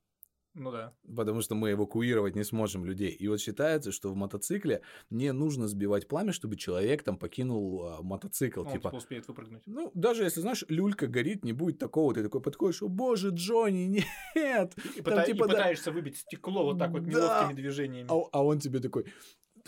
Ну 0.58 0.72
да. 0.72 0.94
Потому 1.14 1.42
что 1.42 1.54
мы 1.54 1.72
эвакуировать 1.72 2.34
не 2.34 2.42
сможем 2.42 2.84
людей. 2.86 3.10
И 3.10 3.28
вот 3.28 3.40
считается, 3.40 3.92
что 3.92 4.10
в 4.10 4.16
мотоцикле 4.16 4.80
не 5.10 5.30
нужно 5.32 5.68
сбивать 5.68 6.08
пламя, 6.08 6.32
чтобы 6.32 6.56
человек 6.56 7.02
там 7.02 7.18
покинул 7.18 7.84
а, 7.84 8.02
мотоцикл. 8.02 8.62
Он 8.62 8.72
типа, 8.72 8.88
успеет 8.88 9.28
выпрыгнуть. 9.28 9.62
Ну, 9.66 9.90
даже 9.94 10.24
если, 10.24 10.40
знаешь, 10.40 10.64
люлька 10.68 11.06
горит, 11.08 11.44
не 11.44 11.52
будет 11.52 11.78
такого, 11.78 12.14
ты 12.14 12.22
такой 12.22 12.40
подходишь, 12.40 12.82
о 12.82 12.88
боже, 12.88 13.30
Джонни, 13.34 14.02
нет. 14.34 14.72
И, 14.96 15.02
Там 15.02 15.14
пыта- 15.14 15.22
и 15.24 15.26
типа, 15.26 15.46
да. 15.46 15.52
пытаешься 15.54 15.92
выбить 15.92 16.16
стекло 16.16 16.64
вот 16.64 16.78
так 16.78 16.90
вот 16.90 17.04
Да. 17.04 17.10
неловкими 17.10 17.60
движениями. 17.60 18.08
А, 18.10 18.28
а 18.32 18.42
он 18.42 18.58
тебе 18.58 18.80
такой, 18.80 19.04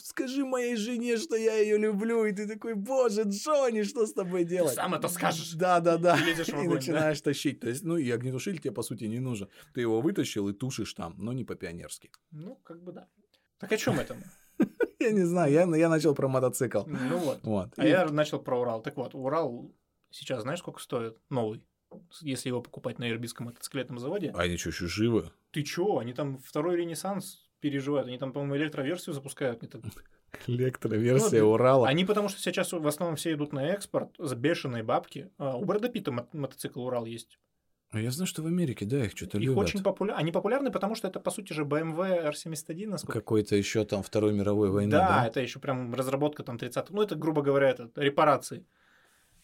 скажи 0.02 0.44
моей 0.44 0.76
жене, 0.76 1.16
что 1.16 1.36
я 1.36 1.56
ее 1.56 1.78
люблю. 1.78 2.24
И 2.24 2.32
ты 2.32 2.46
такой, 2.46 2.74
боже, 2.74 3.22
Джонни, 3.26 3.82
что 3.82 4.06
с 4.06 4.12
тобой 4.12 4.44
делать? 4.44 4.74
сам 4.74 4.94
это 4.94 5.08
скажешь. 5.08 5.52
Да, 5.54 5.80
да, 5.80 5.96
да. 5.98 6.16
И 6.18 6.34
в 6.34 6.48
И 6.48 6.52
огонь, 6.52 6.68
да? 6.68 6.74
начинаешь 6.74 7.20
тащить. 7.20 7.60
То 7.60 7.68
есть, 7.68 7.84
ну, 7.84 7.96
и 7.96 8.10
огнетушитель 8.10 8.60
тебе, 8.60 8.72
по 8.72 8.82
сути, 8.82 9.04
не 9.04 9.18
нужен. 9.20 9.48
Ты 9.74 9.80
его 9.82 10.00
вытащил 10.00 10.48
и 10.48 10.52
тушишь 10.52 10.94
там, 10.94 11.14
но 11.18 11.32
не 11.32 11.44
по-пионерски. 11.44 12.10
Ну, 12.30 12.56
как 12.64 12.82
бы 12.82 12.92
да. 12.92 13.08
Так 13.58 13.72
о 13.72 13.76
чем 13.76 13.98
это? 14.00 14.16
Я 15.00 15.12
не 15.12 15.22
знаю, 15.24 15.52
я, 15.52 15.62
я 15.76 15.88
начал 15.88 16.14
про 16.14 16.26
мотоцикл. 16.28 16.82
Ну 16.86 17.18
вот. 17.18 17.38
Вот. 17.44 17.68
А 17.76 17.86
И- 17.86 17.88
я 17.88 18.06
начал 18.06 18.40
про 18.40 18.60
Урал. 18.60 18.82
Так 18.82 18.96
вот, 18.96 19.14
Урал 19.14 19.72
сейчас 20.10 20.42
знаешь, 20.42 20.58
сколько 20.58 20.80
стоит? 20.80 21.16
Новый. 21.30 21.62
Если 22.20 22.48
его 22.48 22.60
покупать 22.60 22.98
на 22.98 23.08
ирбитском 23.08 23.46
мотоциклетном 23.46 23.98
заводе. 24.00 24.32
А 24.34 24.42
они 24.42 24.56
что, 24.56 24.70
еще 24.70 24.88
живы? 24.88 25.30
Ты 25.52 25.62
чё? 25.62 25.98
Они 25.98 26.12
там 26.12 26.38
второй 26.38 26.76
ренессанс 26.76 27.47
переживают. 27.60 28.08
Они 28.08 28.18
там, 28.18 28.32
по-моему, 28.32 28.56
электроверсию 28.56 29.14
запускают. 29.14 29.60
Там- 29.70 29.82
Электроверсия 30.46 31.40
Ну, 31.42 31.50
Урала. 31.52 31.88
они 31.88 32.04
потому 32.04 32.28
что 32.28 32.40
сейчас 32.40 32.72
в 32.72 32.86
основном 32.86 33.16
все 33.16 33.32
идут 33.32 33.52
на 33.52 33.66
экспорт 33.68 34.10
за 34.18 34.36
бешеные 34.36 34.82
бабки. 34.82 35.30
А 35.38 35.56
у 35.56 35.64
Брэда 35.64 35.88
Питта 35.88 36.12
мо- 36.12 36.28
мотоцикл 36.32 36.82
Урал 36.82 37.04
есть. 37.04 37.38
А 37.90 37.98
Я 38.00 38.10
знаю, 38.10 38.26
что 38.26 38.42
в 38.42 38.46
Америке, 38.46 38.84
да, 38.84 39.04
их 39.06 39.12
что-то 39.16 39.38
Их 39.38 39.44
любят. 39.44 39.58
очень 39.64 39.82
популярны. 39.82 40.20
Они 40.20 40.30
популярны, 40.30 40.70
потому 40.70 40.94
что 40.94 41.08
это, 41.08 41.20
по 41.20 41.30
сути 41.30 41.54
же, 41.54 41.64
BMW 41.64 42.30
R71, 42.30 42.86
насколько 42.86 43.18
Какой-то 43.20 43.56
еще 43.56 43.84
там 43.86 44.02
Второй 44.02 44.34
мировой 44.34 44.68
войны, 44.70 44.90
да, 44.90 45.08
да? 45.22 45.26
это 45.26 45.40
еще 45.40 45.58
прям 45.58 45.94
разработка 45.94 46.42
там 46.42 46.58
30 46.58 46.90
Ну, 46.90 47.00
это, 47.00 47.14
грубо 47.14 47.40
говоря, 47.40 47.70
это 47.70 47.90
репарации 47.96 48.66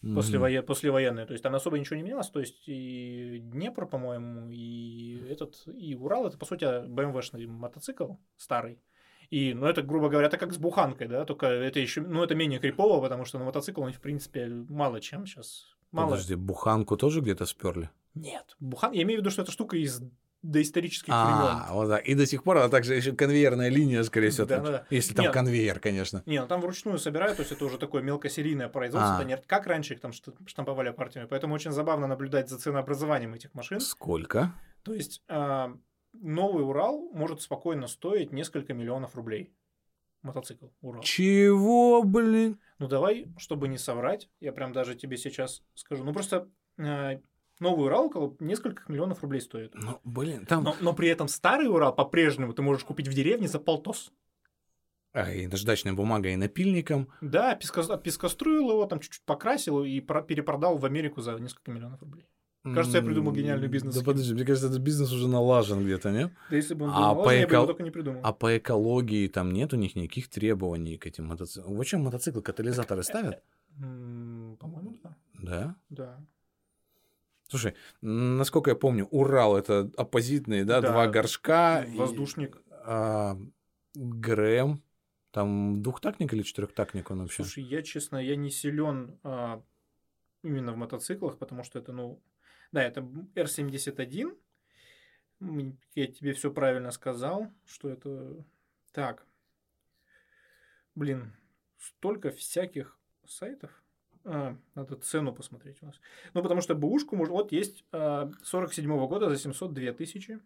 Мгм. 0.05 0.15
послевое... 0.15 0.61
послевоенные. 0.61 1.25
То 1.25 1.33
есть 1.33 1.43
там 1.43 1.55
особо 1.55 1.79
ничего 1.79 1.95
не 1.95 2.03
менялось. 2.03 2.29
То 2.29 2.39
есть 2.39 2.67
и 2.67 3.39
Днепр, 3.41 3.87
по-моему, 3.87 4.49
и 4.51 5.25
этот, 5.29 5.55
и 5.67 5.95
Урал, 5.95 6.27
это, 6.27 6.37
по 6.37 6.45
сути, 6.45 6.63
BMW-шный 6.63 7.47
мотоцикл 7.47 8.13
старый. 8.37 8.79
И, 9.31 9.55
ну, 9.55 9.65
это, 9.65 9.81
грубо 9.81 10.09
говоря, 10.09 10.27
это 10.27 10.37
как 10.37 10.53
с 10.53 10.57
буханкой, 10.57 11.07
да, 11.07 11.25
только 11.25 11.47
это 11.47 11.79
еще, 11.79 12.01
ну, 12.01 12.23
это 12.23 12.35
менее 12.35 12.59
крипово, 12.59 13.01
потому 13.01 13.25
что 13.25 13.39
на 13.39 13.45
мотоцикл 13.45 13.81
он, 13.81 13.91
в 13.91 13.99
принципе, 13.99 14.45
мало 14.47 15.01
чем 15.01 15.25
сейчас. 15.25 15.75
Мало. 15.91 16.11
Подожди, 16.11 16.35
буханку 16.35 16.95
тоже 16.95 17.21
где-то 17.21 17.47
сперли? 17.47 17.89
Нет. 18.13 18.55
Бухан, 18.59 18.91
я 18.91 19.01
имею 19.01 19.19
в 19.19 19.21
виду, 19.21 19.31
что 19.31 19.41
эта 19.41 19.51
штука 19.51 19.77
из 19.77 20.03
доисторических 20.51 21.13
А, 21.15 21.25
времен. 21.67 21.73
вот 21.75 21.89
так. 21.89 22.05
И 22.07 22.13
до 22.15 22.25
сих 22.25 22.43
пор 22.43 22.57
она 22.57 22.69
также 22.69 22.95
еще 22.95 23.11
конвейерная 23.13 23.69
линия, 23.69 24.03
скорее 24.03 24.29
всего. 24.29 24.45
Да, 24.47 24.55
там, 24.57 24.65
да. 24.65 24.85
Если 24.89 25.13
там 25.13 25.25
Нет. 25.25 25.33
конвейер, 25.33 25.79
конечно. 25.79 26.23
Не, 26.25 26.39
ну 26.41 26.47
там 26.47 26.61
вручную 26.61 26.97
собирают, 26.99 27.37
то 27.37 27.41
есть 27.41 27.51
это 27.51 27.65
уже 27.65 27.77
такое 27.77 28.01
мелкосерийное 28.01 28.69
производство, 28.69 29.17
А. 29.19 29.23
не 29.23 29.37
как 29.37 29.67
раньше 29.67 29.93
их 29.95 30.01
там 30.01 30.11
шт- 30.11 30.35
штамповали 30.47 30.91
партиями, 30.91 31.27
поэтому 31.27 31.53
очень 31.55 31.71
забавно 31.71 32.07
наблюдать 32.07 32.49
за 32.49 32.57
ценообразованием 32.59 33.33
этих 33.33 33.53
машин. 33.53 33.79
Сколько? 33.79 34.53
То 34.83 34.93
есть 34.93 35.23
а, 35.27 35.75
новый 36.13 36.63
Урал 36.63 37.09
может 37.11 37.41
спокойно 37.41 37.87
стоить 37.87 38.31
несколько 38.31 38.73
миллионов 38.73 39.15
рублей. 39.15 39.53
Мотоцикл 40.21 40.67
Урал. 40.81 41.03
Чего, 41.03 42.01
блин? 42.03 42.59
Ну 42.79 42.87
давай, 42.87 43.27
чтобы 43.37 43.67
не 43.67 43.77
соврать, 43.77 44.29
я 44.39 44.51
прям 44.51 44.73
даже 44.73 44.95
тебе 44.95 45.17
сейчас 45.17 45.61
скажу. 45.75 46.03
Ну 46.03 46.13
просто 46.13 46.49
а, 46.79 47.19
новый 47.59 47.85
Урал 47.85 48.05
около 48.05 48.35
нескольких 48.39 48.89
миллионов 48.89 49.21
рублей 49.21 49.41
стоит. 49.41 49.73
Ну, 49.75 49.99
блин, 50.03 50.45
там... 50.45 50.63
Но, 50.63 50.75
но 50.81 50.93
при 50.93 51.09
этом 51.09 51.27
старый 51.27 51.67
Урал 51.67 51.93
по-прежнему 51.95 52.53
ты 52.53 52.61
можешь 52.61 52.83
купить 52.83 53.07
в 53.07 53.13
деревне 53.13 53.47
за 53.47 53.59
полтос. 53.59 54.11
А, 55.13 55.31
и 55.31 55.47
наждачная 55.47 55.93
бумага, 55.93 56.29
и 56.29 56.35
напильником. 56.35 57.07
Да, 57.21 57.55
песко... 57.55 57.97
пескоструил 57.97 58.69
его, 58.71 58.85
там 58.85 58.99
чуть-чуть 58.99 59.23
покрасил 59.23 59.83
и 59.83 60.01
про- 60.01 60.21
перепродал 60.21 60.77
в 60.77 60.85
Америку 60.85 61.21
за 61.21 61.35
несколько 61.39 61.71
миллионов 61.71 62.01
рублей. 62.01 62.25
Кажется, 62.73 62.97
я 62.97 63.03
придумал 63.03 63.31
гениальный 63.31 63.67
бизнес. 63.67 63.93
Да 63.95 64.03
подожди, 64.03 64.33
мне 64.33 64.43
кажется, 64.43 64.67
этот 64.67 64.79
бизнес 64.79 65.11
уже 65.11 65.27
налажен 65.27 65.83
где-то, 65.85 66.09
нет? 66.11 66.31
Да 66.49 66.55
если 66.55 66.73
бы 66.73 66.85
он 66.85 66.91
был 66.91 66.97
А 66.97 67.01
налажен, 67.01 67.23
по 67.23 67.29
я 67.35 67.47
бы 67.47 67.53
его 67.53 67.63
эко- 67.63 67.67
только 67.67 67.83
не 67.83 67.91
придумал. 67.91 68.21
А 68.23 68.33
по 68.33 68.57
экологии 68.57 69.27
там 69.27 69.53
нет 69.53 69.71
у 69.73 69.77
них 69.77 69.95
никаких 69.95 70.29
требований 70.29 70.97
к 70.97 71.05
этим 71.05 71.27
мотоциклам. 71.27 71.77
В 71.77 71.85
чем 71.85 72.01
мотоциклы 72.01 72.41
катализаторы 72.41 73.03
ставят? 73.03 73.43
М, 73.79 74.57
По-моему, 74.59 74.95
да. 75.03 75.15
Да. 75.35 75.75
Да. 75.89 76.19
Слушай, 77.47 77.75
насколько 78.01 78.71
я 78.71 78.75
помню, 78.75 79.05
Урал 79.11 79.55
это 79.57 79.91
оппозитные, 79.97 80.65
да, 80.65 80.81
Да. 80.81 80.91
два 80.91 81.07
горшка. 81.07 81.83
и, 81.83 81.95
Воздушник. 81.97 82.57
а, 82.85 83.37
ГРМ, 83.93 84.81
там 85.31 85.81
двухтактник 85.81 86.33
или 86.33 86.41
четырехтактник 86.41 87.11
он 87.11 87.21
вообще? 87.21 87.43
Слушай, 87.43 87.63
я, 87.63 87.81
честно, 87.83 88.17
я 88.17 88.35
не 88.35 88.49
силен 88.49 89.19
а, 89.23 89.61
именно 90.43 90.73
в 90.73 90.77
мотоциклах, 90.77 91.37
потому 91.37 91.63
что 91.63 91.79
это, 91.79 91.91
ну... 91.93 92.21
Да, 92.71 92.83
это 92.83 93.01
R71. 93.35 94.35
М, 95.41 95.77
Я 95.93 96.07
тебе 96.07 96.33
все 96.33 96.51
правильно 96.51 96.91
сказал, 96.91 97.51
что 97.65 97.89
это... 97.89 98.43
Так. 98.91 99.25
Блин, 100.95 101.33
столько 101.77 102.31
всяких 102.31 102.97
сайтов. 103.27 103.83
А, 104.25 104.57
надо 104.73 104.95
цену 104.95 105.33
посмотреть 105.33 105.81
у 105.81 105.85
нас. 105.85 105.95
Ну, 106.33 106.41
потому 106.41 106.61
что 106.61 106.73
бэушку 106.73 107.15
можно... 107.15 107.33
Вот 107.33 107.51
есть 107.51 107.85
а, 107.91 108.31
47 108.43 109.07
года 109.07 109.29
за 109.29 109.37
702 109.37 109.93
тысячи. 109.93 110.39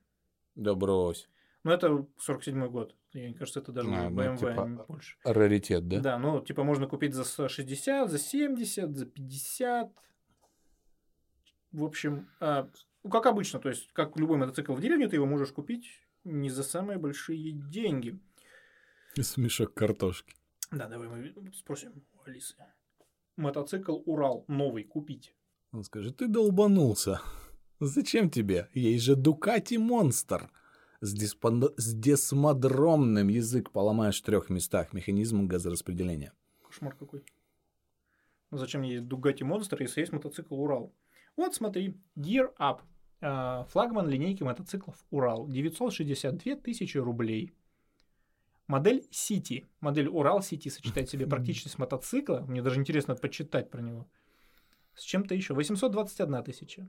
Да 0.55 0.75
брось. 0.75 1.29
Ну, 1.63 1.71
это 1.71 2.05
47 2.17 2.67
год. 2.67 2.95
Мне 3.13 3.33
кажется, 3.33 3.61
это 3.61 3.71
даже 3.71 3.89
А, 3.89 4.09
ну, 4.09 4.21
BMW, 4.21 4.37
типа, 4.37 4.63
а 4.63 4.67
не 4.67 4.83
больше. 4.83 5.17
Раритет, 5.23 5.87
да? 5.87 5.99
Да? 5.99 6.19
ну, 6.19 6.41
типа, 6.41 6.63
можно 6.63 6.87
купить 6.87 7.13
за 7.13 7.49
60, 7.49 8.09
за 8.09 8.19
70, 8.19 8.95
за 8.95 9.05
50. 9.05 9.91
В 11.71 11.83
общем, 11.83 12.27
а, 12.39 12.69
ну, 13.03 13.09
как 13.09 13.25
обычно, 13.25 13.59
то 13.59 13.69
есть, 13.69 13.89
как 13.93 14.17
любой 14.17 14.37
мотоцикл 14.37 14.73
в 14.73 14.81
деревне, 14.81 15.07
ты 15.07 15.15
его 15.15 15.25
можешь 15.25 15.51
купить 15.51 15.89
не 16.25 16.49
за 16.49 16.63
самые 16.63 16.99
большие 16.99 17.53
деньги. 17.53 18.19
Смешок 19.19 19.73
картошки. 19.73 20.35
Да, 20.71 20.87
давай 20.87 21.07
мы 21.07 21.33
спросим 21.53 22.03
у 22.13 22.29
Алисы. 22.29 22.55
Мотоцикл 23.39 23.99
Урал 24.05 24.43
новый 24.47 24.83
купить. 24.83 25.33
Он 25.71 25.83
скажет, 25.83 26.17
ты 26.17 26.27
долбанулся. 26.27 27.21
Зачем 27.79 28.29
тебе? 28.29 28.67
Есть 28.73 29.05
же 29.05 29.15
Дукати 29.15 29.77
Монстр. 29.77 30.51
С, 30.99 31.15
диспонд- 31.15 31.73
с 31.77 31.93
десмодромным 31.93 33.29
язык 33.29 33.71
поломаешь 33.71 34.19
в 34.19 34.25
трех 34.25 34.49
местах. 34.49 34.91
Механизм 34.91 35.47
газораспределения. 35.47 36.33
Кошмар 36.67 36.95
какой. 36.95 37.23
Ну, 38.51 38.57
зачем 38.57 38.81
мне 38.81 38.99
Дугати 38.99 39.45
Монстр, 39.45 39.81
если 39.81 40.01
есть 40.01 40.11
мотоцикл 40.11 40.55
Урал? 40.55 40.93
Вот 41.37 41.55
смотри, 41.55 41.97
Gear 42.17 42.53
Up. 42.59 42.81
А, 43.21 43.63
Флагман 43.69 44.09
линейки 44.09 44.43
мотоциклов 44.43 44.97
Урал. 45.11 45.47
962 45.47 46.55
тысячи 46.57 46.97
рублей. 46.97 47.53
Модель 48.69 49.07
City. 49.11 49.65
Модель 49.81 50.07
Урал 50.07 50.39
City 50.41 50.69
сочетает 50.69 51.07
в 51.07 51.11
себе 51.11 51.25
практичность 51.25 51.79
мотоцикла. 51.79 52.45
Мне 52.47 52.61
даже 52.61 52.79
интересно 52.79 53.15
почитать 53.15 53.71
про 53.71 53.81
него. 53.81 54.07
С 54.93 55.01
чем-то 55.01 55.33
еще. 55.33 55.55
821 55.55 56.43
тысяча. 56.43 56.87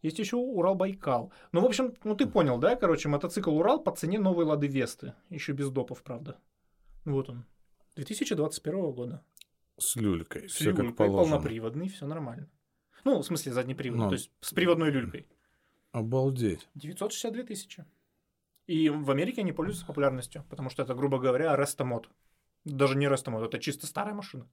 Есть 0.00 0.18
еще 0.18 0.36
Урал 0.36 0.74
Байкал. 0.74 1.32
Ну, 1.52 1.60
в 1.60 1.66
общем, 1.66 1.94
ну 2.02 2.14
ты 2.16 2.26
понял, 2.26 2.58
да? 2.58 2.76
Короче, 2.76 3.10
мотоцикл 3.10 3.50
Урал 3.54 3.78
по 3.82 3.94
цене 3.94 4.18
новой 4.18 4.46
Лады 4.46 4.66
Весты. 4.68 5.12
Еще 5.28 5.52
без 5.52 5.70
допов, 5.70 6.02
правда. 6.02 6.38
Вот 7.04 7.28
он. 7.28 7.44
2021 7.96 8.92
года. 8.92 9.22
С 9.76 9.96
люлькой. 9.96 10.48
С 10.48 10.54
Все 10.54 10.70
как 10.70 10.84
люлькой, 10.84 10.96
положено. 11.08 11.36
полноприводный, 11.36 11.88
все 11.90 12.06
нормально. 12.06 12.48
Ну, 13.04 13.18
в 13.20 13.22
смысле, 13.26 13.52
заднеприводный, 13.52 14.04
Ну. 14.04 14.08
то 14.08 14.14
есть 14.14 14.30
с 14.40 14.54
приводной 14.54 14.90
люлькой. 14.90 15.26
Обалдеть. 15.92 16.66
962 16.74 17.42
тысячи. 17.44 17.84
И 18.66 18.88
в 18.88 19.10
Америке 19.10 19.42
они 19.42 19.52
пользуются 19.52 19.86
популярностью, 19.86 20.44
потому 20.50 20.70
что 20.70 20.82
это, 20.82 20.94
грубо 20.94 21.18
говоря, 21.18 21.56
рестомод. 21.56 22.08
Даже 22.64 22.96
не 22.96 23.08
рестомод, 23.08 23.44
это 23.44 23.58
чисто 23.60 23.86
старая 23.86 24.14
машина. 24.14 24.44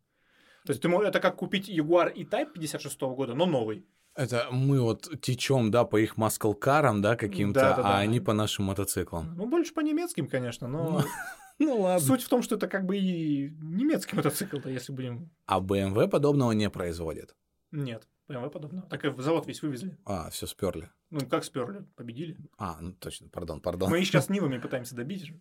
То 0.65 0.71
есть 0.71 0.81
ты 0.81 0.87
мо- 0.87 1.03
это 1.03 1.19
как 1.19 1.35
купить 1.35 1.67
Jaguar 1.69 2.13
E-Type 2.13 2.53
56 2.53 3.01
года, 3.15 3.33
но 3.33 3.45
новый. 3.45 3.85
Это 4.15 4.47
мы 4.51 4.79
вот 4.79 5.09
течем, 5.21 5.71
да, 5.71 5.83
по 5.85 5.97
их 5.97 6.17
маскалкарам, 6.17 7.01
да, 7.01 7.15
каким-то, 7.15 7.59
Да-да-да. 7.59 7.97
а 7.97 7.97
они 7.99 8.19
по 8.19 8.33
нашим 8.33 8.65
мотоциклам. 8.65 9.33
Ну, 9.35 9.47
больше 9.47 9.73
по 9.73 9.79
немецким, 9.79 10.27
конечно, 10.27 10.67
но 10.67 11.03
Ну 11.59 11.81
ладно. 11.81 11.99
суть 11.99 12.21
в 12.21 12.29
том, 12.29 12.43
что 12.43 12.55
это 12.55 12.67
как 12.67 12.85
бы 12.85 12.97
и 12.97 13.49
немецкий 13.61 14.15
мотоцикл-то, 14.15 14.69
если 14.69 14.93
будем... 14.93 15.31
А 15.47 15.59
BMW 15.59 16.07
подобного 16.07 16.51
не 16.51 16.69
производит. 16.69 17.35
Нет, 17.71 18.07
BMW 18.29 18.49
подобного. 18.49 18.87
Так 18.89 19.03
и 19.05 19.09
в 19.09 19.21
завод 19.21 19.45
весь 19.47 19.61
вывезли. 19.61 19.97
А, 20.05 20.29
все 20.29 20.47
сперли. 20.47 20.89
Ну, 21.09 21.19
как 21.27 21.43
сперли, 21.43 21.85
победили. 21.95 22.37
А, 22.57 22.77
ну 22.81 22.93
точно, 22.93 23.27
пардон, 23.29 23.59
пардон. 23.61 23.89
Мы 23.89 24.03
сейчас 24.03 24.29
Нивами 24.29 24.57
пытаемся 24.59 24.95
добить 24.95 25.25
же. 25.25 25.39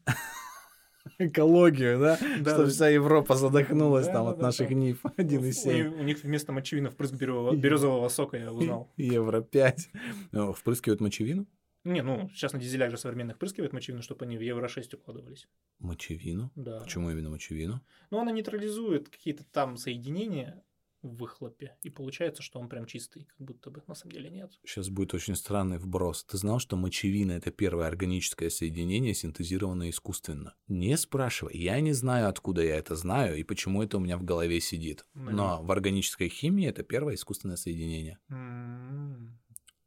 Экологию, 1.18 1.98
да? 1.98 2.18
Да, 2.40 2.54
Чтобы 2.54 2.68
вся 2.70 2.88
Европа 2.88 3.34
задохнулась 3.34 4.06
Да, 4.06 4.12
там 4.12 4.24
да, 4.26 4.30
от 4.32 4.38
наших 4.38 4.68
да. 4.68 4.74
НИФ 4.74 5.04
У 5.04 5.08
1,7. 5.08 5.72
них- 5.74 5.92
У 6.00 6.02
них 6.02 6.22
вместо 6.22 6.52
мочевины 6.52 6.90
впрыск 6.90 7.14
березового, 7.14 8.08
сока, 8.08 8.36
я 8.36 8.52
узнал. 8.52 8.92
Евро 8.96 9.40
5. 9.40 9.90
Ну, 10.32 10.52
Впрыскивают 10.52 11.00
мочевину? 11.00 11.46
Не, 11.84 12.02
ну, 12.02 12.30
сейчас 12.32 12.52
на 12.52 12.60
дизелях 12.60 12.92
же 12.92 12.96
современных 12.98 13.34
впрыскивают 13.36 13.72
мочевину, 13.72 14.02
чтобы 14.02 14.24
они 14.24 14.36
в 14.38 14.40
Евро 14.40 14.68
6 14.68 14.94
укладывались. 14.94 15.48
Мочевину? 15.80 16.52
Да. 16.54 16.78
Почему 16.80 17.10
именно 17.10 17.30
мочевину? 17.30 17.80
Но 18.10 18.20
она 18.20 18.30
нейтрализует 18.30 19.08
какие-то 19.08 19.42
там 19.44 19.76
соединения 19.76 20.62
в 21.02 21.16
выхлопе, 21.16 21.76
и 21.82 21.90
получается, 21.90 22.42
что 22.42 22.60
он 22.60 22.68
прям 22.68 22.86
чистый, 22.86 23.24
как 23.24 23.40
будто 23.40 23.70
бы. 23.70 23.82
На 23.86 23.94
самом 23.94 24.12
деле 24.12 24.30
нет. 24.30 24.52
Сейчас 24.64 24.88
будет 24.88 25.14
очень 25.14 25.34
странный 25.34 25.78
вброс. 25.78 26.24
Ты 26.24 26.36
знал, 26.38 26.58
что 26.58 26.76
мочевина— 26.76 27.32
это 27.32 27.50
первое 27.50 27.86
органическое 27.86 28.50
соединение, 28.50 29.14
синтезированное 29.14 29.90
искусственно? 29.90 30.54
Не 30.68 30.96
спрашивай. 30.96 31.56
Я 31.56 31.80
не 31.80 31.92
знаю, 31.92 32.28
откуда 32.28 32.62
я 32.62 32.76
это 32.76 32.96
знаю 32.96 33.36
и 33.36 33.42
почему 33.42 33.82
это 33.82 33.96
у 33.96 34.00
меня 34.00 34.16
в 34.16 34.24
голове 34.24 34.60
сидит. 34.60 35.04
Ну, 35.14 35.30
Но 35.30 35.62
в 35.62 35.70
органической 35.72 36.28
химии 36.28 36.68
это 36.68 36.82
первое 36.82 37.14
искусственное 37.14 37.56
соединение. 37.56 38.18
М. 38.30 39.38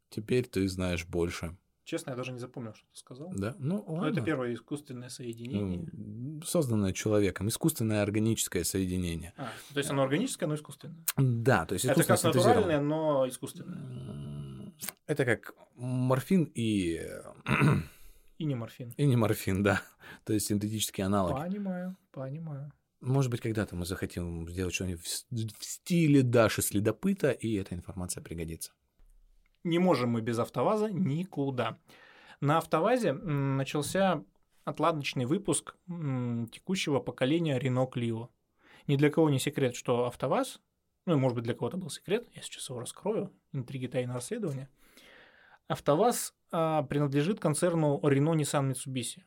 Теперь 0.10 0.46
ты 0.46 0.68
знаешь 0.68 1.06
больше. 1.06 1.58
Честно, 1.86 2.10
я 2.10 2.16
даже 2.16 2.32
не 2.32 2.40
запомнил, 2.40 2.74
что 2.74 2.88
ты 2.92 2.98
сказал. 2.98 3.32
Да? 3.36 3.56
Ну, 3.60 3.84
Но 3.88 3.94
ладно. 3.94 4.08
это 4.08 4.22
первое 4.22 4.56
искусственное 4.56 5.10
соединение. 5.10 5.88
Ну, 5.94 6.42
созданное 6.42 6.94
человеком. 6.94 7.48
Искусственное 7.48 8.02
органическое 8.02 8.64
соединение. 8.64 9.34
А, 9.38 9.52
то 9.72 9.78
есть 9.78 9.92
оно 9.92 10.02
органическое, 10.02 10.50
но 10.50 10.56
искусственное. 10.56 10.98
Да, 11.16 11.68
то 11.68 11.74
есть 11.74 11.86
Это 11.86 12.04
как 12.04 12.24
натуральное, 12.24 12.82
но 12.82 13.28
искусственное. 13.28 14.74
Это 15.06 15.26
как 15.26 15.54
морфин 15.76 16.52
и... 16.56 17.02
И 18.38 18.44
не 18.44 18.56
морфин. 18.56 18.94
и 18.98 19.06
не 19.06 19.16
морфин, 19.16 19.64
да. 19.64 19.82
То 20.26 20.34
есть 20.34 20.48
синтетические 20.48 21.06
аналоги. 21.06 21.40
Понимаю, 21.40 21.96
понимаю. 22.12 22.74
Может 23.00 23.30
быть, 23.30 23.42
когда-то 23.42 23.76
мы 23.76 23.86
захотим 23.86 24.50
сделать 24.50 24.74
что-нибудь 24.74 25.06
в 25.06 25.66
стиле 25.66 26.24
Даши 26.24 26.64
Следопыта, 26.64 27.30
и 27.30 27.54
эта 27.54 27.76
информация 27.76 28.24
пригодится. 28.24 28.72
Не 29.66 29.80
можем 29.80 30.12
мы 30.12 30.22
без 30.22 30.38
АвтоВАЗа 30.38 30.92
никуда. 30.92 31.80
На 32.40 32.60
АвтоВАЗе 32.60 33.14
начался 33.14 34.24
отладочный 34.64 35.26
выпуск 35.26 35.76
текущего 35.88 37.00
поколения 37.00 37.60
Renault 37.60 37.92
Clio. 37.92 38.30
Ни 38.86 38.96
для 38.96 39.10
кого 39.10 39.32
не 39.32 39.40
секрет, 39.40 39.76
что 39.76 40.06
АвтоВАЗ, 40.06 40.62
ну, 41.08 41.18
может 41.18 41.36
быть, 41.36 41.46
для 41.46 41.56
кого-то 41.56 41.78
был 41.78 41.90
секрет, 41.90 42.28
я 42.36 42.44
сейчас 42.44 42.70
его 42.70 42.80
раскрою, 42.80 43.34
интриги 43.54 43.88
тайного 43.88 44.20
расследования. 44.20 44.70
АвтоВАЗ 45.68 46.36
а, 46.52 46.84
принадлежит 46.84 47.40
концерну 47.40 48.00
Renault 48.04 48.38
Nissan 48.38 48.72
Mitsubishi. 48.72 49.24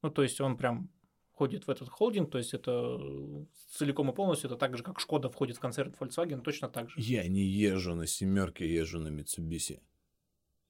Ну, 0.00 0.10
то 0.10 0.22
есть 0.22 0.40
он 0.40 0.56
прям 0.56 0.88
входит 1.36 1.66
в 1.66 1.70
этот 1.70 1.90
холдинг, 1.90 2.30
то 2.30 2.38
есть 2.38 2.54
это 2.54 2.70
э, 2.98 3.44
целиком 3.76 4.10
и 4.10 4.14
полностью, 4.14 4.48
это 4.48 4.56
так 4.56 4.74
же, 4.74 4.82
как 4.82 4.98
Шкода 5.00 5.28
входит 5.28 5.58
в 5.58 5.60
концерн 5.60 5.94
Volkswagen, 6.00 6.40
точно 6.40 6.70
так 6.70 6.88
же. 6.88 6.98
Я 6.98 7.28
не 7.28 7.42
езжу 7.42 7.94
на 7.94 8.06
семерке, 8.06 8.64
езжу 8.66 9.00
на 9.00 9.08
Mitsubishi 9.08 9.80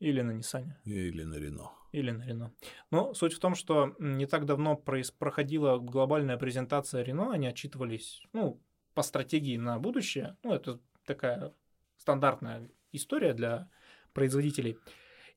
Или 0.00 0.22
на 0.22 0.32
Nissan. 0.32 0.72
или 0.84 1.22
на 1.22 1.36
Рено. 1.38 1.70
Или 1.92 2.10
на 2.10 2.26
Рено. 2.26 2.52
Но 2.90 3.14
суть 3.14 3.32
в 3.34 3.38
том, 3.38 3.54
что 3.54 3.94
не 4.00 4.26
так 4.26 4.44
давно 4.44 4.74
проис- 4.74 5.14
проходила 5.16 5.78
глобальная 5.78 6.36
презентация 6.36 7.04
Рено, 7.04 7.30
они 7.32 7.46
отчитывались, 7.46 8.22
ну, 8.32 8.60
по 8.94 9.02
стратегии 9.02 9.56
на 9.58 9.78
будущее. 9.78 10.36
Ну, 10.42 10.52
это 10.52 10.80
такая 11.04 11.54
стандартная 11.96 12.68
история 12.90 13.34
для 13.34 13.70
производителей. 14.12 14.78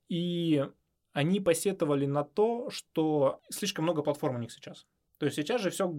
И 0.09 0.65
они 1.11 1.39
посетовали 1.39 2.07
на 2.07 2.23
то, 2.23 2.71
что 2.71 3.41
слишком 3.51 3.83
много 3.83 4.01
платформ 4.01 4.37
у 4.37 4.39
них 4.39 4.51
сейчас. 4.51 4.87
То 5.19 5.25
есть 5.25 5.35
сейчас 5.35 5.61
же 5.61 5.69
все 5.69 5.93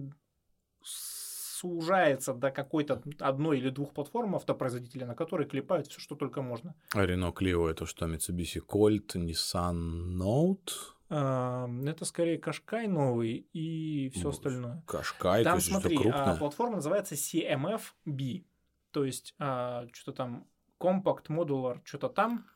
сужается 0.83 2.33
до 2.33 2.49
какой-то 2.51 3.01
одной 3.19 3.59
или 3.59 3.69
двух 3.69 3.93
платформ 3.93 4.35
автопроизводителя, 4.35 5.05
на 5.05 5.15
которые 5.15 5.47
клепают 5.47 5.87
все, 5.87 5.99
что 5.99 6.15
только 6.15 6.41
можно. 6.41 6.73
А 6.93 7.05
Рено 7.05 7.31
Клио 7.31 7.69
это 7.69 7.85
что, 7.85 8.07
Mitsubishi 8.07 8.61
Colt, 8.67 9.13
Nissan 9.15 10.17
Note? 10.17 10.71
А, 11.09 11.69
Это 11.85 12.05
скорее 12.05 12.39
Кашкай 12.39 12.87
новый 12.87 13.45
и 13.53 14.09
все 14.09 14.23
Ну, 14.23 14.29
остальное. 14.29 14.83
Кашкай, 14.87 15.43
то 15.43 15.49
Там, 15.49 15.57
есть 15.57 15.67
смотри, 15.67 15.95
что 15.97 16.09
а, 16.09 16.11
крупное. 16.13 16.37
платформа 16.37 16.75
называется 16.77 17.15
CMF-B. 17.15 18.43
То 18.91 19.05
есть, 19.05 19.35
а, 19.37 19.85
что-то 19.93 20.17
там 20.17 20.47
Compact 20.79 21.27
Modular 21.27 21.79
что-то 21.83 22.09
там 22.09 22.47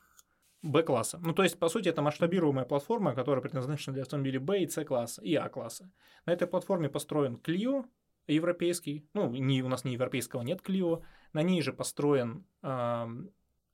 B-класса. 0.70 1.18
Ну, 1.22 1.32
то 1.32 1.42
есть, 1.42 1.58
по 1.58 1.68
сути, 1.68 1.88
это 1.88 2.02
масштабируемая 2.02 2.64
платформа, 2.64 3.14
которая 3.14 3.42
предназначена 3.42 3.94
для 3.94 4.02
автомобилей 4.02 4.38
B 4.38 4.62
и 4.62 4.68
C-класса, 4.68 5.22
и 5.22 5.34
А-класса. 5.34 5.90
На 6.26 6.32
этой 6.32 6.46
платформе 6.46 6.88
построен 6.88 7.40
Clio 7.42 7.84
европейский, 8.26 9.08
ну, 9.14 9.30
не, 9.30 9.62
у 9.62 9.68
нас 9.68 9.84
не 9.84 9.92
европейского 9.92 10.42
нет 10.42 10.60
Clio, 10.66 11.02
на 11.32 11.42
ней 11.42 11.62
же 11.62 11.72
построен 11.72 12.44
э, 12.62 13.06